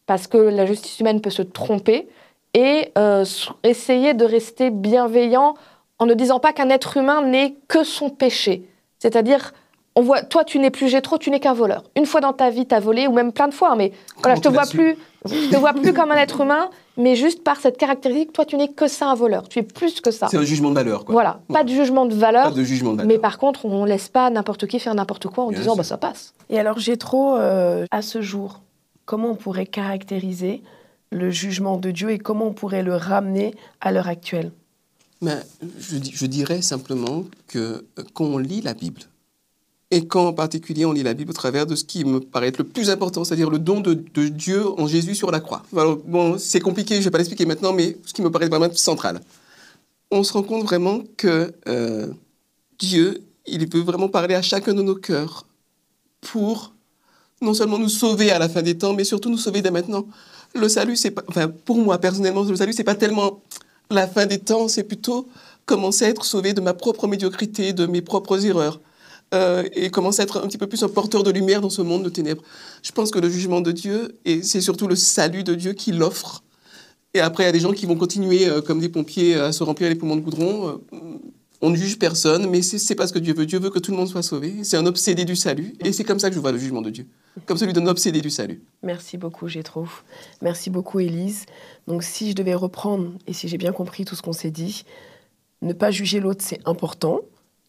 parce 0.07 0.28
que 0.28 0.38
la 0.38 0.64
justice 0.64 1.00
humaine 1.00 1.21
peut 1.21 1.30
se 1.30 1.42
tromper, 1.42 2.09
et 2.54 2.92
euh, 2.97 3.25
essayez 3.64 4.14
de 4.14 4.25
rester 4.25 4.71
bienveillant 4.71 5.54
en 5.99 6.07
ne 6.07 6.14
disant 6.14 6.38
pas 6.38 6.52
qu'un 6.52 6.71
être 6.71 6.97
humain 6.97 7.23
n'est 7.23 7.57
que 7.66 7.83
son 7.83 8.11
péché. 8.11 8.64
C'est-à-dire, 9.00 9.52
on 9.97 10.02
voit, 10.02 10.23
toi, 10.23 10.45
tu 10.45 10.59
n'es 10.61 10.71
plus 10.71 10.88
Gétro, 10.88 11.19
tu 11.19 11.30
n'es 11.30 11.40
qu'un 11.40 11.54
voleur. 11.54 11.83
Une 11.97 12.07
fois 12.07 12.21
dans 12.21 12.33
ta 12.33 12.50
vie, 12.50 12.66
tu 12.66 12.75
as 12.75 12.80
volé, 12.80 13.09
ou 13.09 13.12
même 13.12 13.33
plein 13.33 13.49
de 13.49 13.54
fois, 13.54 13.75
mais 13.75 13.92
voilà, 14.19 14.37
je 14.37 14.40
te 14.40 14.49
vois 14.49 14.66
plus, 14.66 14.97
je 15.25 15.50
te 15.50 15.57
vois 15.57 15.73
plus 15.73 15.92
comme 15.92 16.12
un 16.12 16.16
être 16.16 16.42
humain, 16.42 16.71
mais 16.97 17.16
juste 17.16 17.42
par 17.42 17.57
cette 17.57 17.76
caractéristique, 17.76 18.33
toi, 18.33 18.45
tu 18.45 18.57
n'es 18.57 18.69
que 18.69 18.87
ça, 18.87 19.11
un 19.11 19.14
voleur. 19.14 19.49
Tu 19.49 19.59
es 19.59 19.62
plus 19.62 20.00
que 20.00 20.11
ça. 20.11 20.28
C'est 20.30 20.37
un 20.37 20.45
jugement 20.45 20.71
de 20.71 20.75
valeur, 20.75 21.04
quoi. 21.04 21.12
Voilà, 21.12 21.40
pas 21.49 21.64
de 21.64 21.71
jugement 21.71 22.07
de 22.07 22.14
valeur. 22.14 22.45
Pas 22.45 22.50
de 22.50 22.62
jugement 22.62 22.92
de 22.92 22.99
valeur. 22.99 23.09
Mais 23.09 23.19
par 23.19 23.38
contre, 23.38 23.64
on 23.64 23.85
laisse 23.85 24.09
pas 24.09 24.30
n'importe 24.30 24.66
qui 24.66 24.78
faire 24.78 24.95
n'importe 24.95 25.26
quoi 25.26 25.45
en 25.45 25.50
disant, 25.50 25.75
bah, 25.76 25.83
ça 25.83 25.97
passe. 25.97 26.35
Et 26.50 26.59
alors, 26.59 26.78
j'ai 26.78 26.97
trop, 26.97 27.37
euh, 27.37 27.87
à 27.90 28.02
ce 28.02 28.21
jour, 28.21 28.61
comment 29.07 29.30
on 29.30 29.35
pourrait 29.35 29.66
caractériser 29.66 30.62
le 31.11 31.30
jugement 31.30 31.78
de 31.78 31.90
Dieu 31.90 32.11
et 32.11 32.19
comment 32.19 32.47
on 32.47 32.52
pourrait 32.52 32.83
le 32.83 32.95
ramener 32.95 33.54
à 33.80 33.90
l'heure 33.90 34.09
actuelle? 34.09 34.52
Je, 35.23 35.99
je, 36.03 36.27
dirais 36.27 36.62
simplement 36.62 37.27
que 37.47 37.85
euh, 37.99 38.05
quand 38.15 38.25
on 38.25 38.39
lit 38.39 38.62
la 38.62 38.73
Bible, 38.73 39.03
et 39.91 40.07
quand 40.07 40.29
en 40.29 40.33
particulier 40.33 40.85
on 40.85 40.93
lit 40.93 41.03
la 41.03 41.15
Bible 41.15 41.31
au 41.31 41.35
travers 41.35 41.67
de 41.67 41.75
ce 41.75 41.85
qui 41.85 42.05
me 42.05 42.21
paraît 42.21 42.49
être 42.49 42.59
le 42.59 42.65
plus 42.65 42.91
important, 42.91 43.25
c'est-à-dire 43.25 43.50
le 43.50 43.59
don 43.59 43.81
de, 43.81 43.95
Dieu 43.95 44.67
en 44.81 44.87
Jésus 44.87 45.15
sur 45.15 45.31
la 45.31 45.41
croix. 45.41 45.62
bon, 45.73 46.39
c'est 46.39 46.61
compliqué, 46.61 46.95
je 46.95 47.00
ne 47.00 47.05
vais 47.05 47.11
pas 47.11 47.19
l'expliquer 47.19 47.45
maintenant, 47.45 47.73
mais 47.73 47.97
ce 48.07 48.12
qui 48.12 48.23
me 48.23 48.31
paraît 48.31 48.49
vraiment 48.49 48.73
central. 48.73 49.21
On 50.11 50.23
se 50.23 50.33
rend 50.33 50.43
compte 50.43 50.65
vraiment 50.65 51.03
que 51.17 51.53
euh, 51.69 52.07
Dieu, 52.79 53.23
il 53.47 53.69
peut 53.69 53.81
vraiment 53.81 54.09
parler 54.09 54.35
à 54.35 54.43
chacun 54.43 54.75
de 54.75 54.83
nos 54.83 54.95
cœurs 54.95 55.47
pour 56.21 56.73
non 57.43 57.55
seulement 57.55 57.79
nous 57.79 57.89
sauver 57.89 58.31
à 58.31 58.39
la 58.39 58.49
fin 58.49 58.62
des 58.62 58.79
temps, 58.79 58.95
mais 58.95 59.05
surtout 59.05 59.31
nous 59.31 59.39
sauver 59.39 59.62
dès 59.62 59.71
maintenant. 59.71 60.07
Le 60.55 60.69
salut, 60.69 60.97
c'est 60.97 61.11
pas, 61.11 61.25
enfin, 61.29 61.49
pour 61.49 61.79
moi 61.79 61.99
personnellement, 61.99 62.45
le 62.45 62.57
salut, 62.57 62.73
c'est 62.73 62.85
pas 62.85 62.95
tellement 62.95 63.43
la 63.90 64.06
fin 64.06 64.26
des 64.26 64.38
temps, 64.38 64.68
c'est 64.68 64.85
plutôt 64.85 65.28
commencer 65.66 66.04
à 66.04 66.09
être 66.09 66.25
sauvé 66.25 66.52
de 66.52 66.61
ma 66.61 66.75
propre 66.75 67.06
médiocrité, 67.06 67.73
de 67.73 67.87
mes 67.87 68.02
propres 68.02 68.44
erreurs. 68.47 68.80
Euh, 69.32 69.62
et 69.75 69.90
commencer 69.90 70.20
à 70.20 70.25
être 70.25 70.42
un 70.42 70.49
petit 70.49 70.59
peu 70.59 70.66
plus 70.66 70.82
un 70.82 70.88
porteur 70.88 71.23
de 71.23 71.30
lumière 71.30 71.61
dans 71.61 71.70
ce 71.70 71.82
monde 71.82 72.02
de 72.02 72.09
ténèbres. 72.09 72.42
Je 72.82 72.90
pense 72.90 73.12
que 73.12 73.20
le 73.20 73.30
jugement 73.30 73.61
de 73.61 73.70
Dieu, 73.70 74.18
et 74.25 74.42
c'est 74.42 74.61
surtout 74.61 74.88
le 74.88 74.97
salut 74.97 75.44
de 75.44 75.54
Dieu 75.54 75.73
qui 75.73 75.92
l'offre. 75.92 76.42
Et 77.14 77.20
après, 77.20 77.44
il 77.44 77.47
y 77.47 77.49
a 77.49 77.52
des 77.52 77.61
gens 77.61 77.73
qui 77.73 77.87
vont 77.87 77.94
continuer, 77.94 78.49
euh, 78.49 78.61
comme 78.61 78.80
des 78.80 78.88
pompiers, 78.88 79.37
à 79.37 79.52
se 79.52 79.62
remplir 79.62 79.88
les 79.88 79.94
poumons 79.94 80.16
de 80.16 80.20
goudron. 80.20 80.80
Euh, 80.92 80.99
on 81.62 81.71
ne 81.71 81.76
juge 81.76 81.99
personne, 81.99 82.49
mais 82.49 82.62
c'est 82.62 82.95
pas 82.95 83.07
ce 83.07 83.12
que 83.12 83.19
Dieu 83.19 83.35
veut. 83.35 83.45
Dieu 83.45 83.59
veut 83.59 83.71
que 83.71 83.79
tout 83.79 83.90
le 83.90 83.97
monde 83.97 84.09
soit 84.09 84.23
sauvé. 84.23 84.64
C'est 84.64 84.79
un 84.79 84.87
obsédé 84.87 85.26
du 85.26 85.37
salut. 85.37 85.75
Et 85.85 85.93
c'est 85.93 86.05
comme 86.05 86.19
ça 86.19 86.31
que 86.31 86.35
je 86.35 86.40
vois 86.40 86.52
le 86.52 86.59
jugement 86.59 86.81
de 86.81 86.90
Dieu. 86.90 87.07
Comme 87.45 87.59
celui 87.59 87.75
d'un 87.75 87.87
obsédé 87.87 88.21
du 88.23 88.31
salut. 88.31 88.62
Merci 88.83 89.19
beaucoup, 89.19 89.47
Gétro. 89.47 89.87
Merci 90.40 90.71
beaucoup, 90.71 91.00
Élise. 91.00 91.45
Donc, 91.87 92.02
si 92.02 92.31
je 92.31 92.35
devais 92.35 92.55
reprendre, 92.55 93.12
et 93.26 93.35
si 93.35 93.47
j'ai 93.47 93.59
bien 93.59 93.73
compris 93.73 94.07
tout 94.07 94.17
ce 94.17 94.23
qu'on 94.23 94.33
s'est 94.33 94.50
dit, 94.50 94.85
ne 95.61 95.75
pas 95.75 95.90
juger 95.90 96.21
l'autre, 96.21 96.43
c'est 96.43 96.61
important. 96.67 97.21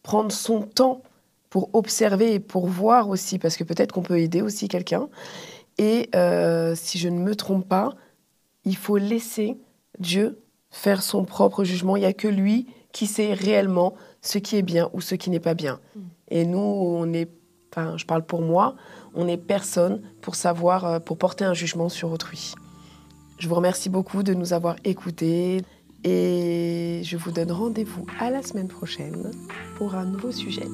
Prendre 0.02 0.32
son 0.32 0.62
temps 0.62 1.02
pour 1.50 1.68
observer 1.74 2.32
et 2.32 2.40
pour 2.40 2.66
voir 2.66 3.10
aussi, 3.10 3.38
parce 3.38 3.58
que 3.58 3.64
peut-être 3.64 3.92
qu'on 3.92 4.02
peut 4.02 4.18
aider 4.18 4.40
aussi 4.40 4.68
quelqu'un. 4.68 5.10
Et 5.76 6.08
euh, 6.14 6.74
si 6.74 6.98
je 6.98 7.10
ne 7.10 7.18
me 7.18 7.36
trompe 7.36 7.68
pas, 7.68 7.90
il 8.64 8.76
faut 8.76 8.96
laisser 8.96 9.58
Dieu 9.98 10.38
faire 10.70 11.02
son 11.02 11.26
propre 11.26 11.62
jugement. 11.62 11.96
Il 11.96 12.00
n'y 12.00 12.06
a 12.06 12.14
que 12.14 12.28
lui 12.28 12.66
qui 12.92 13.06
sait 13.06 13.34
réellement 13.34 13.94
ce 14.20 14.38
qui 14.38 14.56
est 14.56 14.62
bien 14.62 14.90
ou 14.92 15.00
ce 15.00 15.14
qui 15.14 15.30
n'est 15.30 15.40
pas 15.40 15.54
bien. 15.54 15.80
Mm. 15.96 16.00
Et 16.28 16.44
nous, 16.46 16.58
on 16.58 17.12
est 17.12 17.28
enfin 17.74 17.96
je 17.96 18.04
parle 18.04 18.24
pour 18.24 18.42
moi, 18.42 18.76
on 19.14 19.24
n'est 19.24 19.38
personne 19.38 20.02
pour 20.20 20.34
savoir, 20.34 20.84
euh, 20.84 20.98
pour 21.00 21.18
porter 21.18 21.44
un 21.44 21.54
jugement 21.54 21.88
sur 21.88 22.12
autrui. 22.12 22.54
Je 23.38 23.48
vous 23.48 23.54
remercie 23.54 23.88
beaucoup 23.88 24.22
de 24.22 24.34
nous 24.34 24.52
avoir 24.52 24.76
écoutés 24.84 25.62
et 26.04 27.00
je 27.04 27.16
vous 27.16 27.30
donne 27.30 27.50
rendez-vous 27.50 28.06
à 28.20 28.30
la 28.30 28.42
semaine 28.42 28.68
prochaine 28.68 29.30
pour 29.76 29.94
un 29.94 30.04
nouveau 30.04 30.32
sujet. 30.32 30.66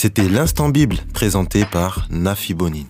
C'était 0.00 0.28
l'instant 0.28 0.68
Bible 0.68 0.98
présenté 1.12 1.64
par 1.64 2.06
Nafi 2.08 2.54
Bonin. 2.54 2.84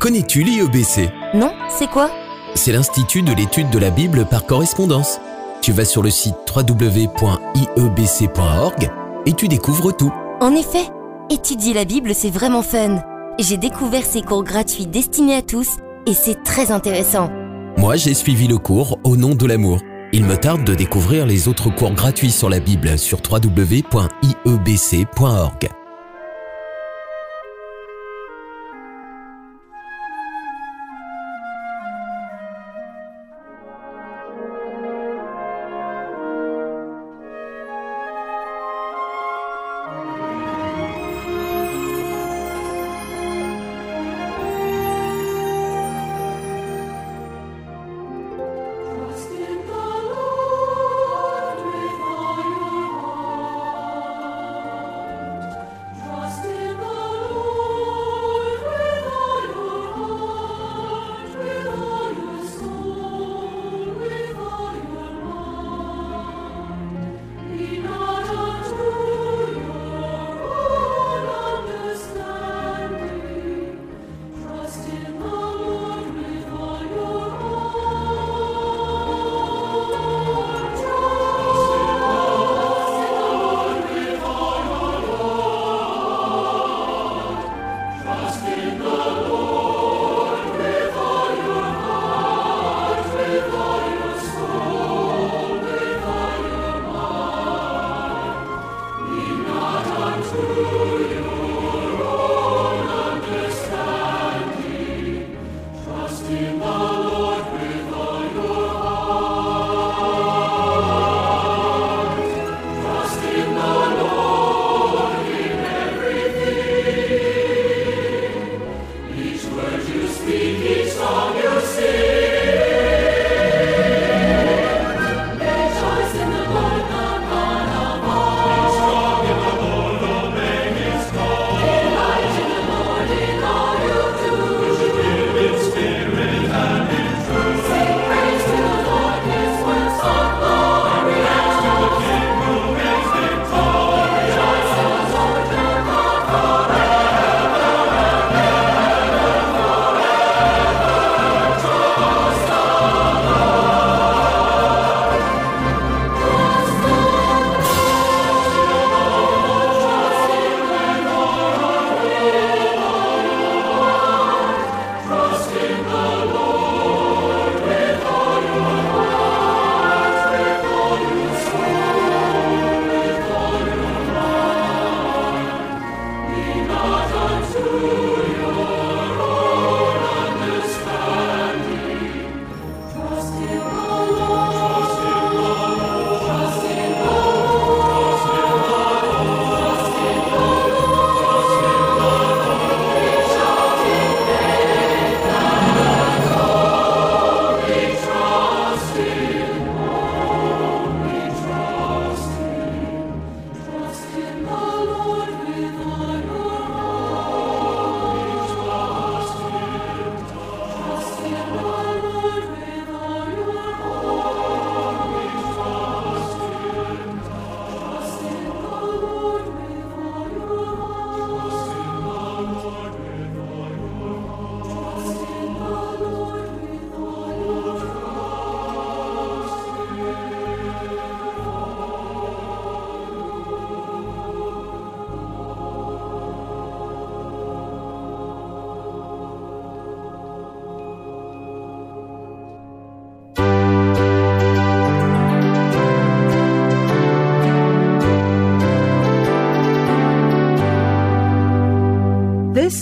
Connais-tu 0.00 0.42
l'IEBC 0.42 1.10
Non, 1.34 1.52
c'est 1.70 1.88
quoi? 1.88 2.10
C'est 2.56 2.72
l'Institut 2.72 3.22
de 3.22 3.32
l'étude 3.32 3.70
de 3.70 3.78
la 3.78 3.90
Bible 3.90 4.26
par 4.28 4.44
correspondance. 4.44 5.20
Tu 5.62 5.70
vas 5.70 5.84
sur 5.84 6.02
le 6.02 6.10
site 6.10 6.34
www.iebc.org 6.52 7.20
et 9.26 9.32
tu 9.32 9.46
découvres 9.46 9.96
tout. 9.96 10.12
En 10.40 10.56
effet, 10.56 10.90
étudier 11.30 11.72
la 11.72 11.84
Bible, 11.84 12.16
c'est 12.16 12.30
vraiment 12.30 12.62
fun. 12.62 13.00
J'ai 13.38 13.58
découvert 13.58 14.04
ces 14.04 14.22
cours 14.22 14.42
gratuits 14.42 14.86
destinés 14.86 15.36
à 15.36 15.42
tous 15.42 15.68
et 16.08 16.14
c'est 16.14 16.42
très 16.42 16.72
intéressant. 16.72 17.30
Moi, 17.76 17.96
j'ai 17.96 18.14
suivi 18.14 18.48
le 18.48 18.56
cours 18.58 18.98
Au 19.04 19.16
nom 19.16 19.34
de 19.34 19.46
l'amour. 19.46 19.80
Il 20.12 20.24
me 20.24 20.36
tarde 20.36 20.64
de 20.64 20.74
découvrir 20.74 21.26
les 21.26 21.48
autres 21.48 21.68
cours 21.68 21.92
gratuits 21.92 22.30
sur 22.30 22.48
la 22.48 22.60
Bible 22.60 22.98
sur 22.98 23.20
www.iebc.org. 23.30 24.18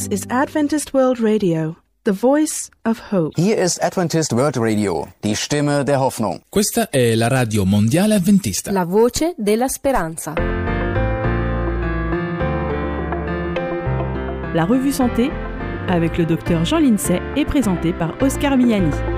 This 0.07 0.21
is 0.21 0.27
Adventist 0.31 0.93
World 0.95 1.19
Radio, 1.19 1.77
the 2.05 2.13
voice 2.13 2.71
of 2.85 3.11
hope. 3.11 3.33
Hier 3.35 3.57
ist 3.57 3.83
Adventist 3.83 4.33
World 4.33 4.57
Radio, 4.57 5.09
die 5.25 5.35
Stimme 5.35 5.85
der 5.85 5.99
Hoffnung. 5.99 6.43
Questa 6.49 6.91
è 6.91 7.17
la 7.17 7.27
radio 7.27 7.65
mondiale 7.65 8.15
adventista. 8.15 8.71
La 8.71 8.85
voce 8.85 9.35
della 9.37 9.67
speranza. 9.67 10.35
La 14.55 14.65
revue 14.65 14.93
Santé 14.93 15.29
avec 15.89 16.17
le 16.19 16.25
docteur 16.25 16.65
Jean 16.65 16.79
Lincey 16.79 17.21
est 17.35 17.45
présentée 17.45 17.93
par 17.93 18.15
Oscar 18.21 18.57
Miani. 18.57 19.16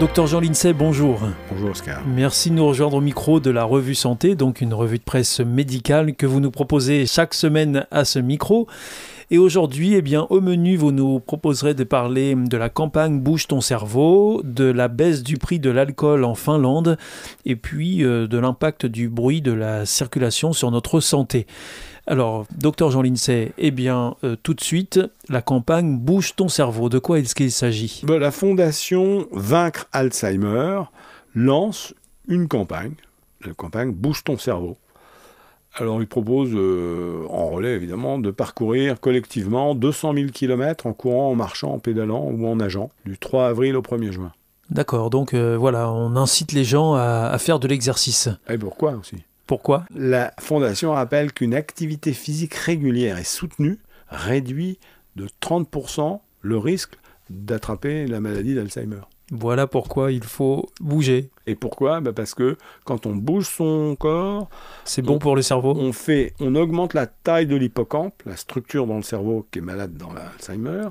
Docteur 0.00 0.28
Jean 0.28 0.38
Lincey, 0.38 0.72
bonjour. 0.72 1.22
Bonjour 1.50 1.70
Oscar. 1.70 2.06
Merci 2.06 2.50
de 2.50 2.54
nous 2.54 2.68
rejoindre 2.68 2.98
au 2.98 3.00
micro 3.00 3.40
de 3.40 3.50
la 3.50 3.64
revue 3.64 3.96
Santé, 3.96 4.36
donc 4.36 4.60
une 4.60 4.72
revue 4.72 4.98
de 4.98 5.02
presse 5.02 5.40
médicale 5.40 6.14
que 6.14 6.24
vous 6.24 6.38
nous 6.38 6.52
proposez 6.52 7.04
chaque 7.04 7.34
semaine 7.34 7.84
à 7.90 8.04
ce 8.04 8.20
micro. 8.20 8.68
Et 9.32 9.38
aujourd'hui, 9.38 9.94
eh 9.94 10.00
bien, 10.00 10.28
au 10.30 10.40
menu, 10.40 10.76
vous 10.76 10.92
nous 10.92 11.18
proposerez 11.18 11.74
de 11.74 11.82
parler 11.82 12.36
de 12.36 12.56
la 12.56 12.68
campagne 12.68 13.18
Bouge 13.18 13.48
ton 13.48 13.60
cerveau, 13.60 14.40
de 14.44 14.64
la 14.64 14.86
baisse 14.86 15.24
du 15.24 15.36
prix 15.36 15.58
de 15.58 15.68
l'alcool 15.68 16.22
en 16.22 16.36
Finlande, 16.36 16.96
et 17.44 17.56
puis 17.56 18.04
euh, 18.04 18.28
de 18.28 18.38
l'impact 18.38 18.86
du 18.86 19.08
bruit 19.08 19.42
de 19.42 19.52
la 19.52 19.84
circulation 19.84 20.52
sur 20.52 20.70
notre 20.70 21.00
santé. 21.00 21.48
Alors, 22.10 22.46
docteur 22.56 22.90
Jean 22.90 23.02
Lincey, 23.02 23.52
eh 23.58 23.70
bien, 23.70 24.16
euh, 24.24 24.34
tout 24.42 24.54
de 24.54 24.62
suite, 24.62 24.98
la 25.28 25.42
campagne 25.42 25.98
Bouge 25.98 26.34
ton 26.36 26.48
cerveau. 26.48 26.88
De 26.88 26.98
quoi 26.98 27.18
est-ce 27.18 27.34
qu'il 27.34 27.52
s'agit? 27.52 28.00
Ben, 28.02 28.18
La 28.18 28.30
fondation 28.30 29.26
Vaincre 29.30 29.88
Alzheimer 29.92 30.80
lance 31.34 31.92
une 32.26 32.48
campagne, 32.48 32.94
la 33.44 33.52
campagne 33.52 33.92
Bouge 33.92 34.24
ton 34.24 34.38
cerveau. 34.38 34.78
Alors, 35.74 36.00
il 36.00 36.08
propose, 36.08 36.48
euh, 36.54 37.26
en 37.28 37.48
relais 37.50 37.74
évidemment, 37.74 38.18
de 38.18 38.30
parcourir 38.30 39.00
collectivement 39.00 39.74
200 39.74 40.14
000 40.14 40.26
km 40.32 40.86
en 40.86 40.94
courant, 40.94 41.30
en 41.32 41.34
marchant, 41.34 41.74
en 41.74 41.78
pédalant 41.78 42.24
ou 42.24 42.46
en 42.46 42.56
nageant, 42.56 42.88
du 43.04 43.18
3 43.18 43.48
avril 43.48 43.76
au 43.76 43.82
1er 43.82 44.12
juin. 44.12 44.32
D'accord, 44.70 45.10
donc 45.10 45.34
euh, 45.34 45.58
voilà, 45.58 45.92
on 45.92 46.16
incite 46.16 46.52
les 46.52 46.64
gens 46.64 46.94
à, 46.94 47.28
à 47.30 47.36
faire 47.36 47.58
de 47.58 47.68
l'exercice. 47.68 48.30
Et 48.48 48.56
pourquoi 48.56 48.92
aussi? 48.92 49.16
Pourquoi? 49.48 49.86
La 49.96 50.34
fondation 50.38 50.92
rappelle 50.92 51.32
qu'une 51.32 51.54
activité 51.54 52.12
physique 52.12 52.52
régulière 52.52 53.16
et 53.16 53.24
soutenue 53.24 53.78
réduit 54.08 54.78
de 55.16 55.26
30% 55.40 56.20
le 56.42 56.58
risque 56.58 56.96
d'attraper 57.30 58.06
la 58.06 58.20
maladie 58.20 58.54
d'Alzheimer. 58.54 59.00
Voilà 59.30 59.66
pourquoi 59.66 60.12
il 60.12 60.22
faut 60.22 60.68
bouger. 60.80 61.30
Et 61.46 61.54
pourquoi? 61.54 62.02
Bah 62.02 62.12
Parce 62.12 62.34
que 62.34 62.58
quand 62.84 63.06
on 63.06 63.16
bouge 63.16 63.46
son 63.46 63.96
corps, 63.98 64.50
c'est 64.84 65.00
bon 65.00 65.18
pour 65.18 65.34
le 65.34 65.40
cerveau. 65.40 65.74
On 65.78 65.94
fait, 65.94 66.34
on 66.40 66.54
augmente 66.54 66.92
la 66.92 67.06
taille 67.06 67.46
de 67.46 67.56
l'hippocampe, 67.56 68.22
la 68.26 68.36
structure 68.36 68.86
dans 68.86 68.96
le 68.96 69.02
cerveau 69.02 69.46
qui 69.50 69.60
est 69.60 69.62
malade 69.62 69.96
dans 69.96 70.12
l'Alzheimer. 70.12 70.88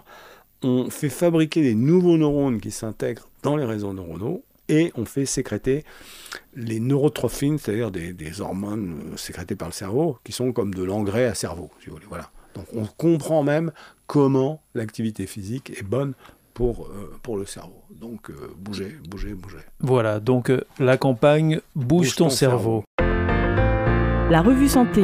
On 0.63 0.89
fait 0.89 1.09
fabriquer 1.09 1.61
des 1.61 1.75
nouveaux 1.75 2.17
neurones 2.17 2.59
qui 2.59 2.71
s'intègrent 2.71 3.29
dans 3.43 3.55
les 3.55 3.65
réseaux 3.65 3.93
neuronaux 3.93 4.43
et 4.69 4.91
on 4.95 5.05
fait 5.05 5.25
sécréter 5.25 5.83
les 6.55 6.79
neurotrophines, 6.79 7.57
c'est-à-dire 7.57 7.91
des, 7.91 8.13
des, 8.13 8.41
hormones 8.41 9.13
sécrétées 9.15 9.55
par 9.55 9.67
le 9.67 9.73
cerveau, 9.73 10.17
qui 10.23 10.31
sont 10.31 10.51
comme 10.51 10.73
de 10.73 10.83
l'engrais 10.83 11.25
à 11.25 11.33
cerveau, 11.33 11.69
si 11.79 11.87
vous 11.87 11.95
voulez. 11.95 12.07
Voilà. 12.09 12.29
Donc 12.55 12.65
on 12.73 12.85
comprend 12.85 13.43
même 13.43 13.71
comment 14.07 14.61
l'activité 14.73 15.27
physique 15.27 15.71
est 15.77 15.83
bonne 15.83 16.13
pour, 16.53 16.87
euh, 16.87 17.15
pour 17.21 17.37
le 17.37 17.45
cerveau. 17.45 17.83
Donc 17.91 18.31
euh, 18.31 18.33
bouger, 18.57 18.95
bouger, 19.07 19.35
bouger. 19.35 19.59
Voilà, 19.79 20.19
donc 20.19 20.49
euh, 20.49 20.61
la 20.79 20.97
campagne 20.97 21.61
Bouge, 21.75 21.85
Bouge 21.85 22.15
ton, 22.15 22.25
ton 22.25 22.29
cerveau. 22.31 22.83
cerveau. 22.99 24.31
La 24.31 24.41
revue 24.41 24.67
Santé. 24.67 25.03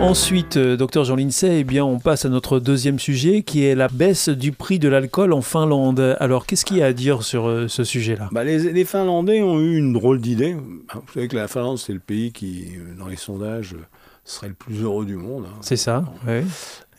Ensuite, 0.00 0.56
euh, 0.58 0.76
docteur 0.76 1.04
Jean 1.04 1.16
Lincey, 1.16 1.60
eh 1.60 1.64
bien, 1.64 1.84
on 1.84 1.98
passe 1.98 2.24
à 2.24 2.28
notre 2.28 2.60
deuxième 2.60 2.98
sujet 2.98 3.42
qui 3.42 3.64
est 3.64 3.74
la 3.74 3.88
baisse 3.88 4.28
du 4.28 4.52
prix 4.52 4.78
de 4.78 4.88
l'alcool 4.88 5.32
en 5.32 5.40
Finlande. 5.40 6.16
Alors, 6.20 6.46
qu'est-ce 6.46 6.64
qu'il 6.64 6.76
y 6.76 6.82
a 6.82 6.86
à 6.86 6.92
dire 6.92 7.22
sur 7.22 7.48
euh, 7.48 7.68
ce 7.68 7.84
sujet-là? 7.84 8.28
Bah, 8.32 8.44
les, 8.44 8.72
les, 8.72 8.84
Finlandais 8.84 9.42
ont 9.42 9.58
eu 9.60 9.76
une 9.78 9.92
drôle 9.94 10.20
d'idée. 10.20 10.54
Vous 10.54 11.12
savez 11.14 11.28
que 11.28 11.36
la 11.36 11.48
Finlande, 11.48 11.78
c'est 11.78 11.92
le 11.94 12.00
pays 12.00 12.32
qui, 12.32 12.66
dans 12.98 13.06
les 13.06 13.16
sondages, 13.16 13.76
serait 14.24 14.48
le 14.48 14.54
plus 14.54 14.82
heureux 14.82 15.06
du 15.06 15.16
monde. 15.16 15.46
Hein. 15.48 15.58
C'est 15.62 15.76
ça, 15.76 16.04
oui. 16.26 16.40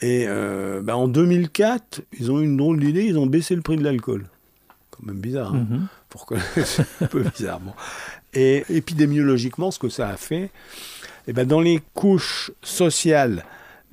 Et 0.01 0.25
euh, 0.27 0.81
bah, 0.81 0.97
en 0.97 1.07
2004, 1.07 2.01
ils 2.19 2.31
ont 2.31 2.39
eu 2.39 2.45
une 2.45 2.57
drôle 2.57 2.79
d'idée, 2.79 3.03
ils 3.05 3.17
ont 3.17 3.27
baissé 3.27 3.55
le 3.55 3.61
prix 3.61 3.77
de 3.77 3.83
l'alcool. 3.83 4.25
Quand 4.91 5.05
même 5.05 5.17
bizarre, 5.19 5.53
hein 5.53 5.65
Mhm. 5.69 5.77
mm 5.77 5.81
-hmm. 5.81 5.87
Pourquoi 6.09 6.37
C'est 6.63 6.85
un 7.01 7.07
peu 7.07 7.23
bizarre. 7.23 7.59
Bon. 7.59 7.73
Et 8.33 8.63
épidémiologiquement, 8.69 9.69
ce 9.71 9.79
que 9.79 9.89
ça 9.89 10.07
a 10.09 10.17
fait, 10.17 10.49
eh 11.27 11.33
ben, 11.33 11.45
dans 11.45 11.61
les 11.61 11.81
couches 11.93 12.51
sociales 12.61 13.45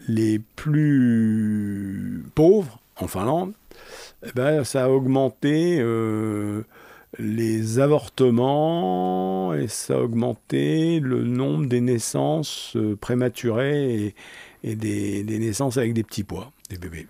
les 0.09 0.41
plus 0.57 2.25
pauvres 2.35 2.81
en 2.97 3.07
Finlande, 3.07 3.53
eh 4.27 4.31
ben, 4.35 4.65
ça 4.65 4.85
a 4.85 4.89
augmenté 4.89 5.79
euh, 5.81 6.63
les 7.19 7.79
avortements 7.79 9.55
et 9.55 9.69
ça 9.69 9.95
a 9.95 9.99
augmenté 9.99 11.01
le 11.01 11.25
nombre 11.25 11.67
des 11.67 11.81
naissances 11.81 12.73
euh, 12.77 12.97
prématurées 12.97 13.95
et, 13.95 14.15
et 14.65 14.77
des, 14.77 15.23
des, 15.25 15.39
naissances 15.39 15.77
avec 15.77 15.95
des 15.95 16.03
petits 16.03 16.25
pois, 16.25 16.53
des 16.71 16.79
bébés. 16.79 17.07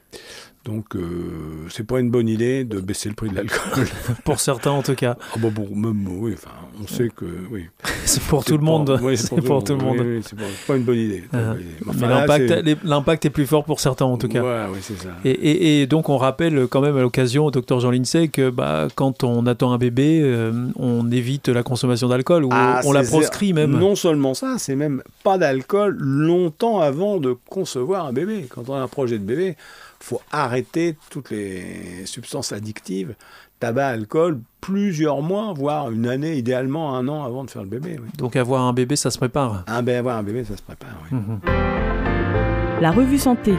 Donc, 0.65 0.95
euh, 0.95 1.67
c'est 1.71 1.87
pas 1.87 1.99
une 1.99 2.11
bonne 2.11 2.29
idée 2.29 2.65
de 2.65 2.81
baisser 2.81 3.09
le 3.09 3.15
prix 3.17 3.31
de 3.31 3.35
l'alcool. 3.35 3.87
pour 4.25 4.39
certains, 4.39 4.71
en 4.71 4.83
tout 4.83 4.95
cas. 4.95 5.17
Ah 5.35 5.39
bah 5.39 5.49
pour 5.53 5.75
même, 5.77 6.07
oui, 6.07 6.35
enfin, 6.35 6.53
on 6.83 6.87
sait 6.87 7.09
que, 7.15 7.25
oui. 7.51 7.67
C'est 8.05 8.23
pour 8.23 8.45
tout 8.45 8.57
le 8.57 8.65
monde. 8.65 8.99
Oui, 9.03 9.17
c'est 9.17 9.29
pour, 9.41 9.63
tout 9.63 9.75
le 9.75 9.79
monde. 9.79 10.23
C'est 10.25 10.37
pas, 10.67 10.77
une 10.77 10.83
bonne 10.83 10.99
idée. 10.99 11.25
Ah. 11.33 11.55
Enfin, 11.89 12.27
Mais 12.65 12.77
l'impact 12.83 13.25
est 13.25 13.31
plus 13.31 13.47
fort 13.47 13.65
pour 13.65 13.79
certains, 13.79 14.05
en 14.05 14.17
tout 14.17 14.27
cas. 14.29 14.43
Ouais, 14.43 14.81
ça. 14.81 15.11
Et, 15.25 15.31
et, 15.31 15.83
et, 15.83 15.87
donc, 15.87 16.09
on 16.09 16.17
rappelle 16.17 16.67
quand 16.67 16.81
même 16.81 16.97
à 16.97 17.01
l'occasion 17.01 17.47
au 17.47 17.51
docteur 17.53 17.79
Jean 17.79 17.93
Lincey 17.93 18.27
que 18.29 18.51
bah, 18.51 18.89
quand 18.97 19.23
on 19.23 19.47
attend 19.47 19.73
un 19.73 19.79
bébé, 19.79 20.21
euh, 20.23 20.53
on 20.77 21.11
évite 21.13 21.49
la 21.49 21.63
consommation 21.63 22.09
d'alcool 22.09 22.45
ou 22.45 22.49
ah, 22.51 22.81
on 22.85 22.93
la 22.93 23.05
proscrit 23.05 23.53
même. 23.53 23.71
Non 23.79 23.95
seulement 23.95 24.35
ça, 24.35 24.57
c'est 24.59 24.77
même 24.77 25.03
pas 25.23 25.39
d'alcool 25.39 25.97
longtemps 25.99 26.81
avant 26.81 27.19
de 27.19 27.37
concevoir 27.49 28.07
un 28.07 28.13
bébé. 28.13 28.47
Quand 28.49 28.69
on 28.69 28.75
a 28.75 28.81
un 28.81 28.89
projet 28.89 29.19
de 29.19 29.25
bébé, 29.25 29.57
faut 30.01 30.21
arrêter 30.33 30.97
toutes 31.11 31.31
les 31.31 32.05
substances 32.07 32.53
addictives, 32.53 33.15
tabac, 33.63 33.87
alcool, 33.87 34.41
plusieurs 34.61 35.23
mois, 35.23 35.53
voire 35.53 35.93
une 35.93 36.09
année, 36.09 36.37
idéalement 36.37 36.97
un 36.97 37.07
an 37.07 37.23
avant 37.23 37.45
de 37.45 37.51
faire 37.51 37.63
le 37.63 37.69
bébé. 37.69 37.97
Oui. 38.03 38.09
Donc 38.19 38.35
avoir 38.35 38.63
un 38.63 38.73
bébé, 38.73 38.97
ça 38.97 39.13
se 39.13 39.19
prépare 39.19 39.63
un, 39.69 39.83
ben, 39.85 39.99
Avoir 39.99 40.19
un 40.19 40.25
bébé, 40.25 40.43
ça 40.43 40.57
se 40.57 40.63
prépare, 40.63 40.97
oui. 41.05 41.17
Mhm. 41.17 41.35
Mmh. 41.37 42.81
La 42.81 42.91
revue 42.91 43.19
Santé. 43.19 43.55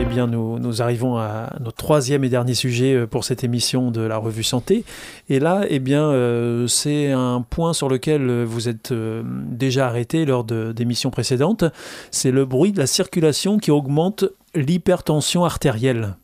Eh 0.00 0.04
bien, 0.04 0.26
nous, 0.26 0.58
nous, 0.58 0.82
arrivons 0.82 1.16
à 1.16 1.54
notre 1.60 1.76
troisième 1.76 2.24
et 2.24 2.28
dernier 2.28 2.54
sujet 2.54 2.92
euh, 2.94 3.06
pour 3.06 3.22
cette 3.24 3.44
émission 3.44 3.92
de 3.92 4.00
la 4.00 4.18
revue 4.18 4.42
Santé. 4.42 4.84
Et 5.28 5.38
là, 5.38 5.62
eh 5.68 5.78
bien, 5.78 6.02
euh, 6.02 6.66
c'est 6.66 7.12
un 7.12 7.40
point 7.48 7.72
sur 7.72 7.88
lequel 7.88 8.42
vous 8.42 8.68
êtes 8.68 8.90
euh, 8.90 9.22
déjà 9.24 9.86
arrêté 9.86 10.24
lors 10.24 10.42
d'émissions 10.42 11.10
précédentes. 11.10 11.64
C'est 12.10 12.32
le 12.32 12.44
bruit 12.44 12.72
de 12.72 12.78
la 12.78 12.88
circulation 12.88 13.58
qui 13.58 13.70
augmente 13.70 14.24
l'hypertension 14.56 15.44
artérielle. 15.44 16.16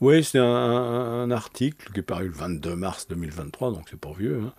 Oui, 0.00 0.24
c'est 0.24 0.38
un, 0.38 1.30
article 1.30 1.92
qui 1.92 2.00
est 2.00 2.02
paru 2.02 2.26
le 2.26 2.32
22 2.32 2.74
mars 2.74 3.06
2023, 3.08 3.72
donc 3.72 3.86
c'est 3.90 4.00
pas 4.00 4.12
vieux, 4.16 4.42
hein, 4.44 4.52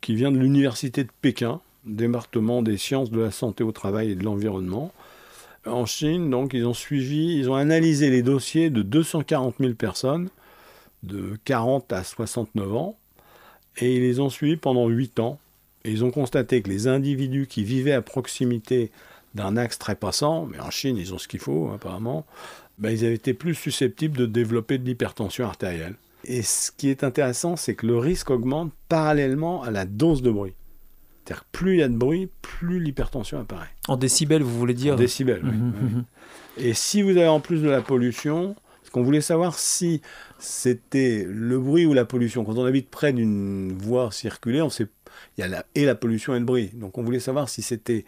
qui 0.00 0.14
vient 0.14 0.32
de 0.32 0.38
l'Université 0.38 1.04
de 1.04 1.10
Pékin, 1.20 1.60
département 1.84 2.62
des 2.62 2.76
sciences 2.76 3.10
de 3.10 3.20
la 3.20 3.30
santé 3.30 3.64
au 3.64 3.72
travail 3.72 4.12
et 4.12 4.14
de 4.14 4.24
l'environnement. 4.24 4.92
En 5.66 5.84
Chine, 5.84 6.30
donc, 6.30 6.54
ils 6.54 6.66
ont 6.66 6.74
suivi, 6.74 7.36
ils 7.36 7.50
ont 7.50 7.54
analysé 7.54 8.08
les 8.08 8.22
dossiers 8.22 8.70
de 8.70 8.82
240 8.82 9.56
000 9.60 9.74
personnes 9.74 10.30
de 11.02 11.36
40 11.44 11.92
à 11.92 12.02
69 12.02 12.74
ans 12.74 12.96
et 13.76 13.96
ils 13.96 14.02
les 14.02 14.20
ont 14.20 14.30
suivis 14.30 14.56
pendant 14.56 14.88
8 14.88 15.20
ans. 15.20 15.38
Et 15.84 15.90
ils 15.90 16.04
ont 16.04 16.10
constaté 16.10 16.60
que 16.60 16.68
les 16.68 16.88
individus 16.88 17.46
qui 17.46 17.64
vivaient 17.64 17.92
à 17.92 18.02
proximité 18.02 18.90
d'un 19.34 19.56
axe 19.56 19.78
très 19.78 19.94
passant, 19.94 20.46
mais 20.46 20.60
en 20.60 20.70
Chine, 20.70 20.96
ils 20.96 21.14
ont 21.14 21.18
ce 21.18 21.28
qu'il 21.28 21.40
faut 21.40 21.70
apparemment, 21.74 22.26
ben, 22.80 22.90
ils 22.90 23.04
avaient 23.04 23.14
été 23.14 23.34
plus 23.34 23.54
susceptibles 23.54 24.16
de 24.16 24.26
développer 24.26 24.78
de 24.78 24.84
l'hypertension 24.84 25.46
artérielle. 25.46 25.94
Et 26.24 26.42
ce 26.42 26.70
qui 26.70 26.88
est 26.88 27.04
intéressant, 27.04 27.56
c'est 27.56 27.74
que 27.74 27.86
le 27.86 27.96
risque 27.98 28.30
augmente 28.30 28.72
parallèlement 28.88 29.62
à 29.62 29.70
la 29.70 29.84
dose 29.84 30.22
de 30.22 30.30
bruit. 30.30 30.54
C'est-à-dire 31.24 31.42
que 31.44 31.48
plus 31.52 31.74
il 31.74 31.78
y 31.78 31.82
a 31.82 31.88
de 31.88 31.96
bruit, 31.96 32.28
plus 32.42 32.80
l'hypertension 32.80 33.38
apparaît. 33.38 33.68
En 33.88 33.96
décibels, 33.96 34.42
vous 34.42 34.58
voulez 34.58 34.74
dire 34.74 34.94
En 34.94 34.96
décibels, 34.96 35.42
oui. 35.44 35.50
Mhm, 35.50 35.72
oui. 35.76 35.90
mhm. 35.90 36.04
Et 36.58 36.74
si 36.74 37.02
vous 37.02 37.10
avez 37.10 37.28
en 37.28 37.40
plus 37.40 37.62
de 37.62 37.68
la 37.68 37.80
pollution, 37.82 38.56
parce 38.90 38.90
qu'on 38.90 39.02
voulait 39.02 39.20
savoir 39.20 39.58
si 39.58 40.00
c'était 40.38 41.24
le 41.28 41.58
bruit 41.58 41.86
ou 41.86 41.92
la 41.92 42.04
pollution. 42.04 42.44
Quand 42.44 42.58
on 42.58 42.64
habite 42.64 42.90
près 42.90 43.12
d'une 43.12 43.72
voie 43.72 44.10
circulée, 44.10 44.62
on 44.62 44.70
sait, 44.70 44.88
il 45.36 45.42
y 45.42 45.44
a 45.44 45.48
la, 45.48 45.64
et 45.74 45.84
la 45.84 45.94
pollution 45.94 46.34
et 46.34 46.38
le 46.38 46.44
bruit. 46.44 46.70
Donc 46.74 46.98
on 46.98 47.02
voulait 47.02 47.20
savoir 47.20 47.48
si 47.48 47.62
c'était 47.62 48.04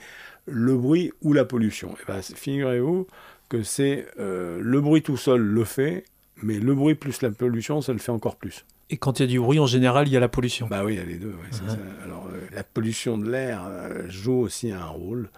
le 0.47 0.77
bruit 0.77 1.13
ou 1.23 1.35
la 1.35 1.45
pollution. 1.45 1.95
Et 2.03 2.05
ben, 2.09 2.21
figurez-vous 2.21 3.07
que 3.53 3.63
c'est 3.63 4.07
euh, 4.19 4.59
le 4.63 4.81
bruit 4.81 5.03
tout 5.03 5.19
seul 5.19 5.43
le 5.43 5.65
fait, 5.65 6.05
mais 6.43 6.59
le 6.59 6.75
bruit 6.75 6.95
plus 6.95 7.21
la 7.21 7.31
pollution, 7.31 7.83
ça 7.83 7.93
le 7.93 7.99
fait 7.99 8.11
encore 8.11 8.37
plus. 8.37 8.65
Et 8.89 8.97
quand 8.97 9.19
il 9.21 9.23
y 9.23 9.25
a 9.25 9.29
du 9.29 9.39
bruit, 9.39 9.59
en 9.59 9.67
général, 9.67 10.09
il 10.09 10.11
y 10.13 10.17
a 10.17 10.21
la 10.21 10.29
pollution. 10.29 10.69
Bah 10.71 10.83
oui, 10.85 10.95
il 10.95 10.99
y 10.99 11.03
a 11.03 11.05
les 11.05 11.17
deux. 11.17 11.29
Ouais, 11.29 11.35
Ouais. 11.35 11.69
ça. 11.69 11.77
Alors, 12.03 12.27
euh, 12.33 12.39
la 12.55 12.65
pollution 12.65 13.19
de 13.19 13.31
l'air 13.31 13.63
euh, 13.69 14.09
joue 14.09 14.39
aussi 14.41 14.73
un 14.73 14.87
rôle. 14.87 15.29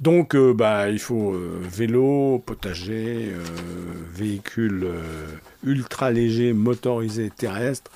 Donc, 0.00 0.34
euh, 0.34 0.52
bah, 0.52 0.90
il 0.90 0.98
faut 0.98 1.32
vélo, 1.62 2.42
potager, 2.44 3.32
véhicule 4.14 4.88
ultra 5.64 6.10
léger, 6.10 6.52
motorisé, 6.52 7.30
terrestre, 7.30 7.90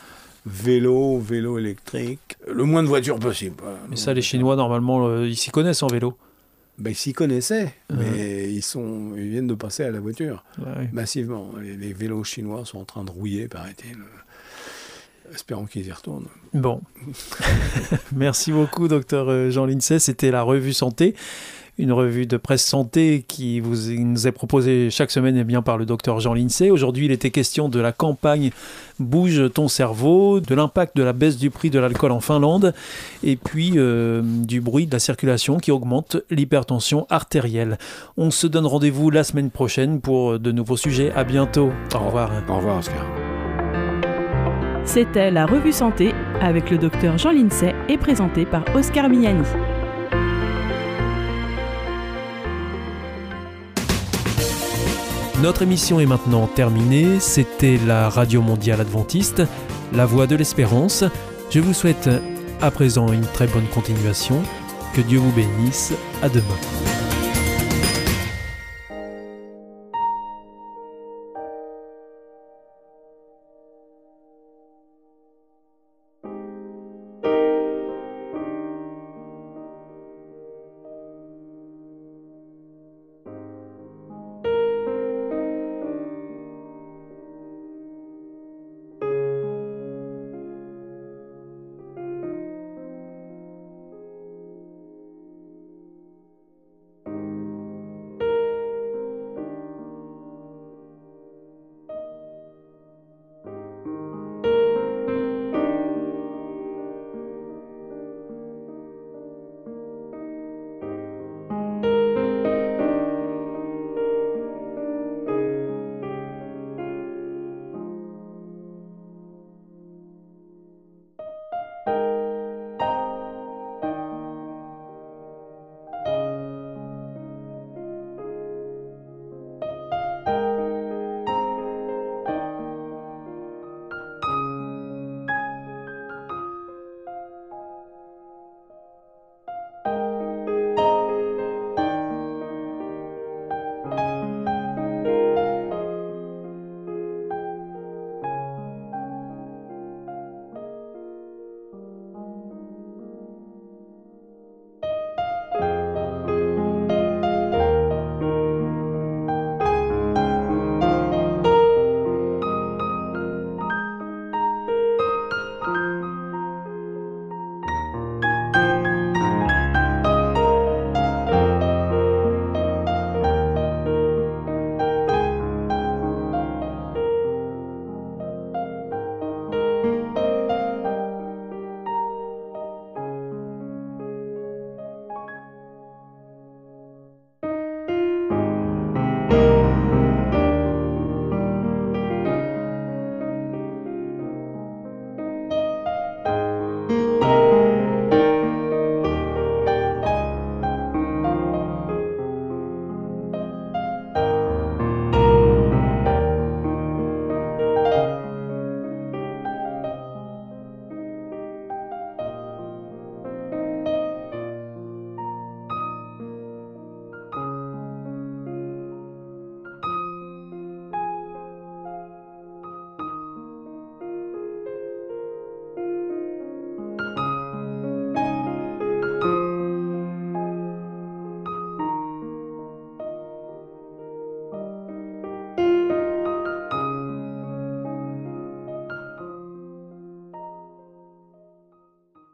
vélo, 0.46 1.18
vélo 1.18 1.58
électrique, 1.58 2.36
le 2.48 2.62
moins 2.64 2.82
de 2.84 2.88
voitures 2.88 3.18
possible. 3.18 3.56
Mais 3.90 3.96
ça, 3.96 4.14
les 4.14 4.22
Chinois, 4.22 4.54
normalement, 4.54 5.22
ils 5.24 5.36
s'y 5.36 5.50
connaissent 5.50 5.82
en 5.82 5.88
vélo. 5.88 6.16
Ben, 6.82 6.90
ils 6.90 6.96
s'y 6.96 7.12
connaissaient, 7.12 7.72
mais 7.94 8.52
ils, 8.52 8.60
sont, 8.62 9.12
ils 9.16 9.28
viennent 9.30 9.46
de 9.46 9.54
passer 9.54 9.84
à 9.84 9.90
la 9.92 10.00
voiture 10.00 10.44
Ouais. 10.58 10.88
massivement. 10.92 11.52
Les, 11.60 11.76
les 11.76 11.92
vélos 11.92 12.24
chinois 12.24 12.64
sont 12.64 12.78
en 12.78 12.84
train 12.84 13.04
de 13.04 13.10
rouiller, 13.10 13.46
paraît-il. 13.48 13.96
Espérons 15.32 15.64
qu'ils 15.66 15.86
y 15.86 15.92
retournent. 15.92 16.26
Bon. 16.52 16.82
Merci 18.12 18.52
beaucoup, 18.52 18.88
docteur 18.88 19.28
euh, 19.30 19.50
Jean 19.50 19.64
Lincey. 19.66 19.98
C'était 19.98 20.30
la 20.30 20.42
revue 20.42 20.72
Santé, 20.72 21.14
une 21.78 21.92
revue 21.92 22.26
de 22.26 22.36
presse 22.36 22.64
santé 22.64 23.24
qui 23.26 23.60
vous, 23.60 23.90
nous 23.92 24.26
est 24.26 24.32
proposée 24.32 24.90
chaque 24.90 25.10
semaine 25.10 25.36
eh 25.38 25.44
bien, 25.44 25.62
par 25.62 25.78
le 25.78 25.86
docteur 25.86 26.20
Jean 26.20 26.34
Lincey. 26.34 26.70
Aujourd'hui, 26.70 27.06
il 27.06 27.12
était 27.12 27.30
question 27.30 27.68
de 27.68 27.80
la 27.80 27.92
campagne 27.92 28.50
Bouge 28.98 29.50
ton 29.52 29.68
cerveau, 29.68 30.40
de 30.40 30.54
l'impact 30.54 30.96
de 30.96 31.02
la 31.02 31.12
baisse 31.12 31.38
du 31.38 31.50
prix 31.50 31.70
de 31.70 31.78
l'alcool 31.78 32.12
en 32.12 32.20
Finlande, 32.20 32.74
et 33.24 33.36
puis 33.36 33.72
euh, 33.76 34.22
du 34.22 34.60
bruit 34.60 34.86
de 34.86 34.92
la 34.92 35.00
circulation 35.00 35.58
qui 35.58 35.70
augmente 35.70 36.18
l'hypertension 36.30 37.06
artérielle. 37.10 37.78
On 38.16 38.30
se 38.30 38.46
donne 38.46 38.66
rendez-vous 38.66 39.10
la 39.10 39.24
semaine 39.24 39.50
prochaine 39.50 40.00
pour 40.00 40.38
de 40.38 40.52
nouveaux 40.52 40.76
sujets. 40.76 41.10
À 41.12 41.24
bientôt. 41.24 41.70
Au 41.94 41.98
revoir. 41.98 42.30
Au 42.48 42.56
revoir, 42.56 42.78
Oscar. 42.78 43.06
C'était 44.84 45.30
la 45.30 45.46
revue 45.46 45.72
Santé 45.72 46.12
avec 46.40 46.70
le 46.70 46.76
docteur 46.76 47.16
Jean 47.16 47.30
Lincey 47.30 47.74
et 47.88 47.96
présenté 47.96 48.44
par 48.44 48.64
Oscar 48.74 49.08
Miani. 49.08 49.42
Notre 55.42 55.62
émission 55.62 55.98
est 55.98 56.06
maintenant 56.06 56.46
terminée. 56.46 57.18
C'était 57.18 57.76
la 57.84 58.08
Radio 58.08 58.42
Mondiale 58.42 58.80
Adventiste, 58.80 59.42
la 59.92 60.06
voix 60.06 60.28
de 60.28 60.36
l'espérance. 60.36 61.02
Je 61.50 61.58
vous 61.58 61.74
souhaite 61.74 62.08
à 62.60 62.70
présent 62.70 63.12
une 63.12 63.26
très 63.26 63.48
bonne 63.48 63.66
continuation. 63.74 64.40
Que 64.94 65.00
Dieu 65.00 65.18
vous 65.18 65.32
bénisse. 65.32 65.94
À 66.22 66.28
demain. 66.28 67.21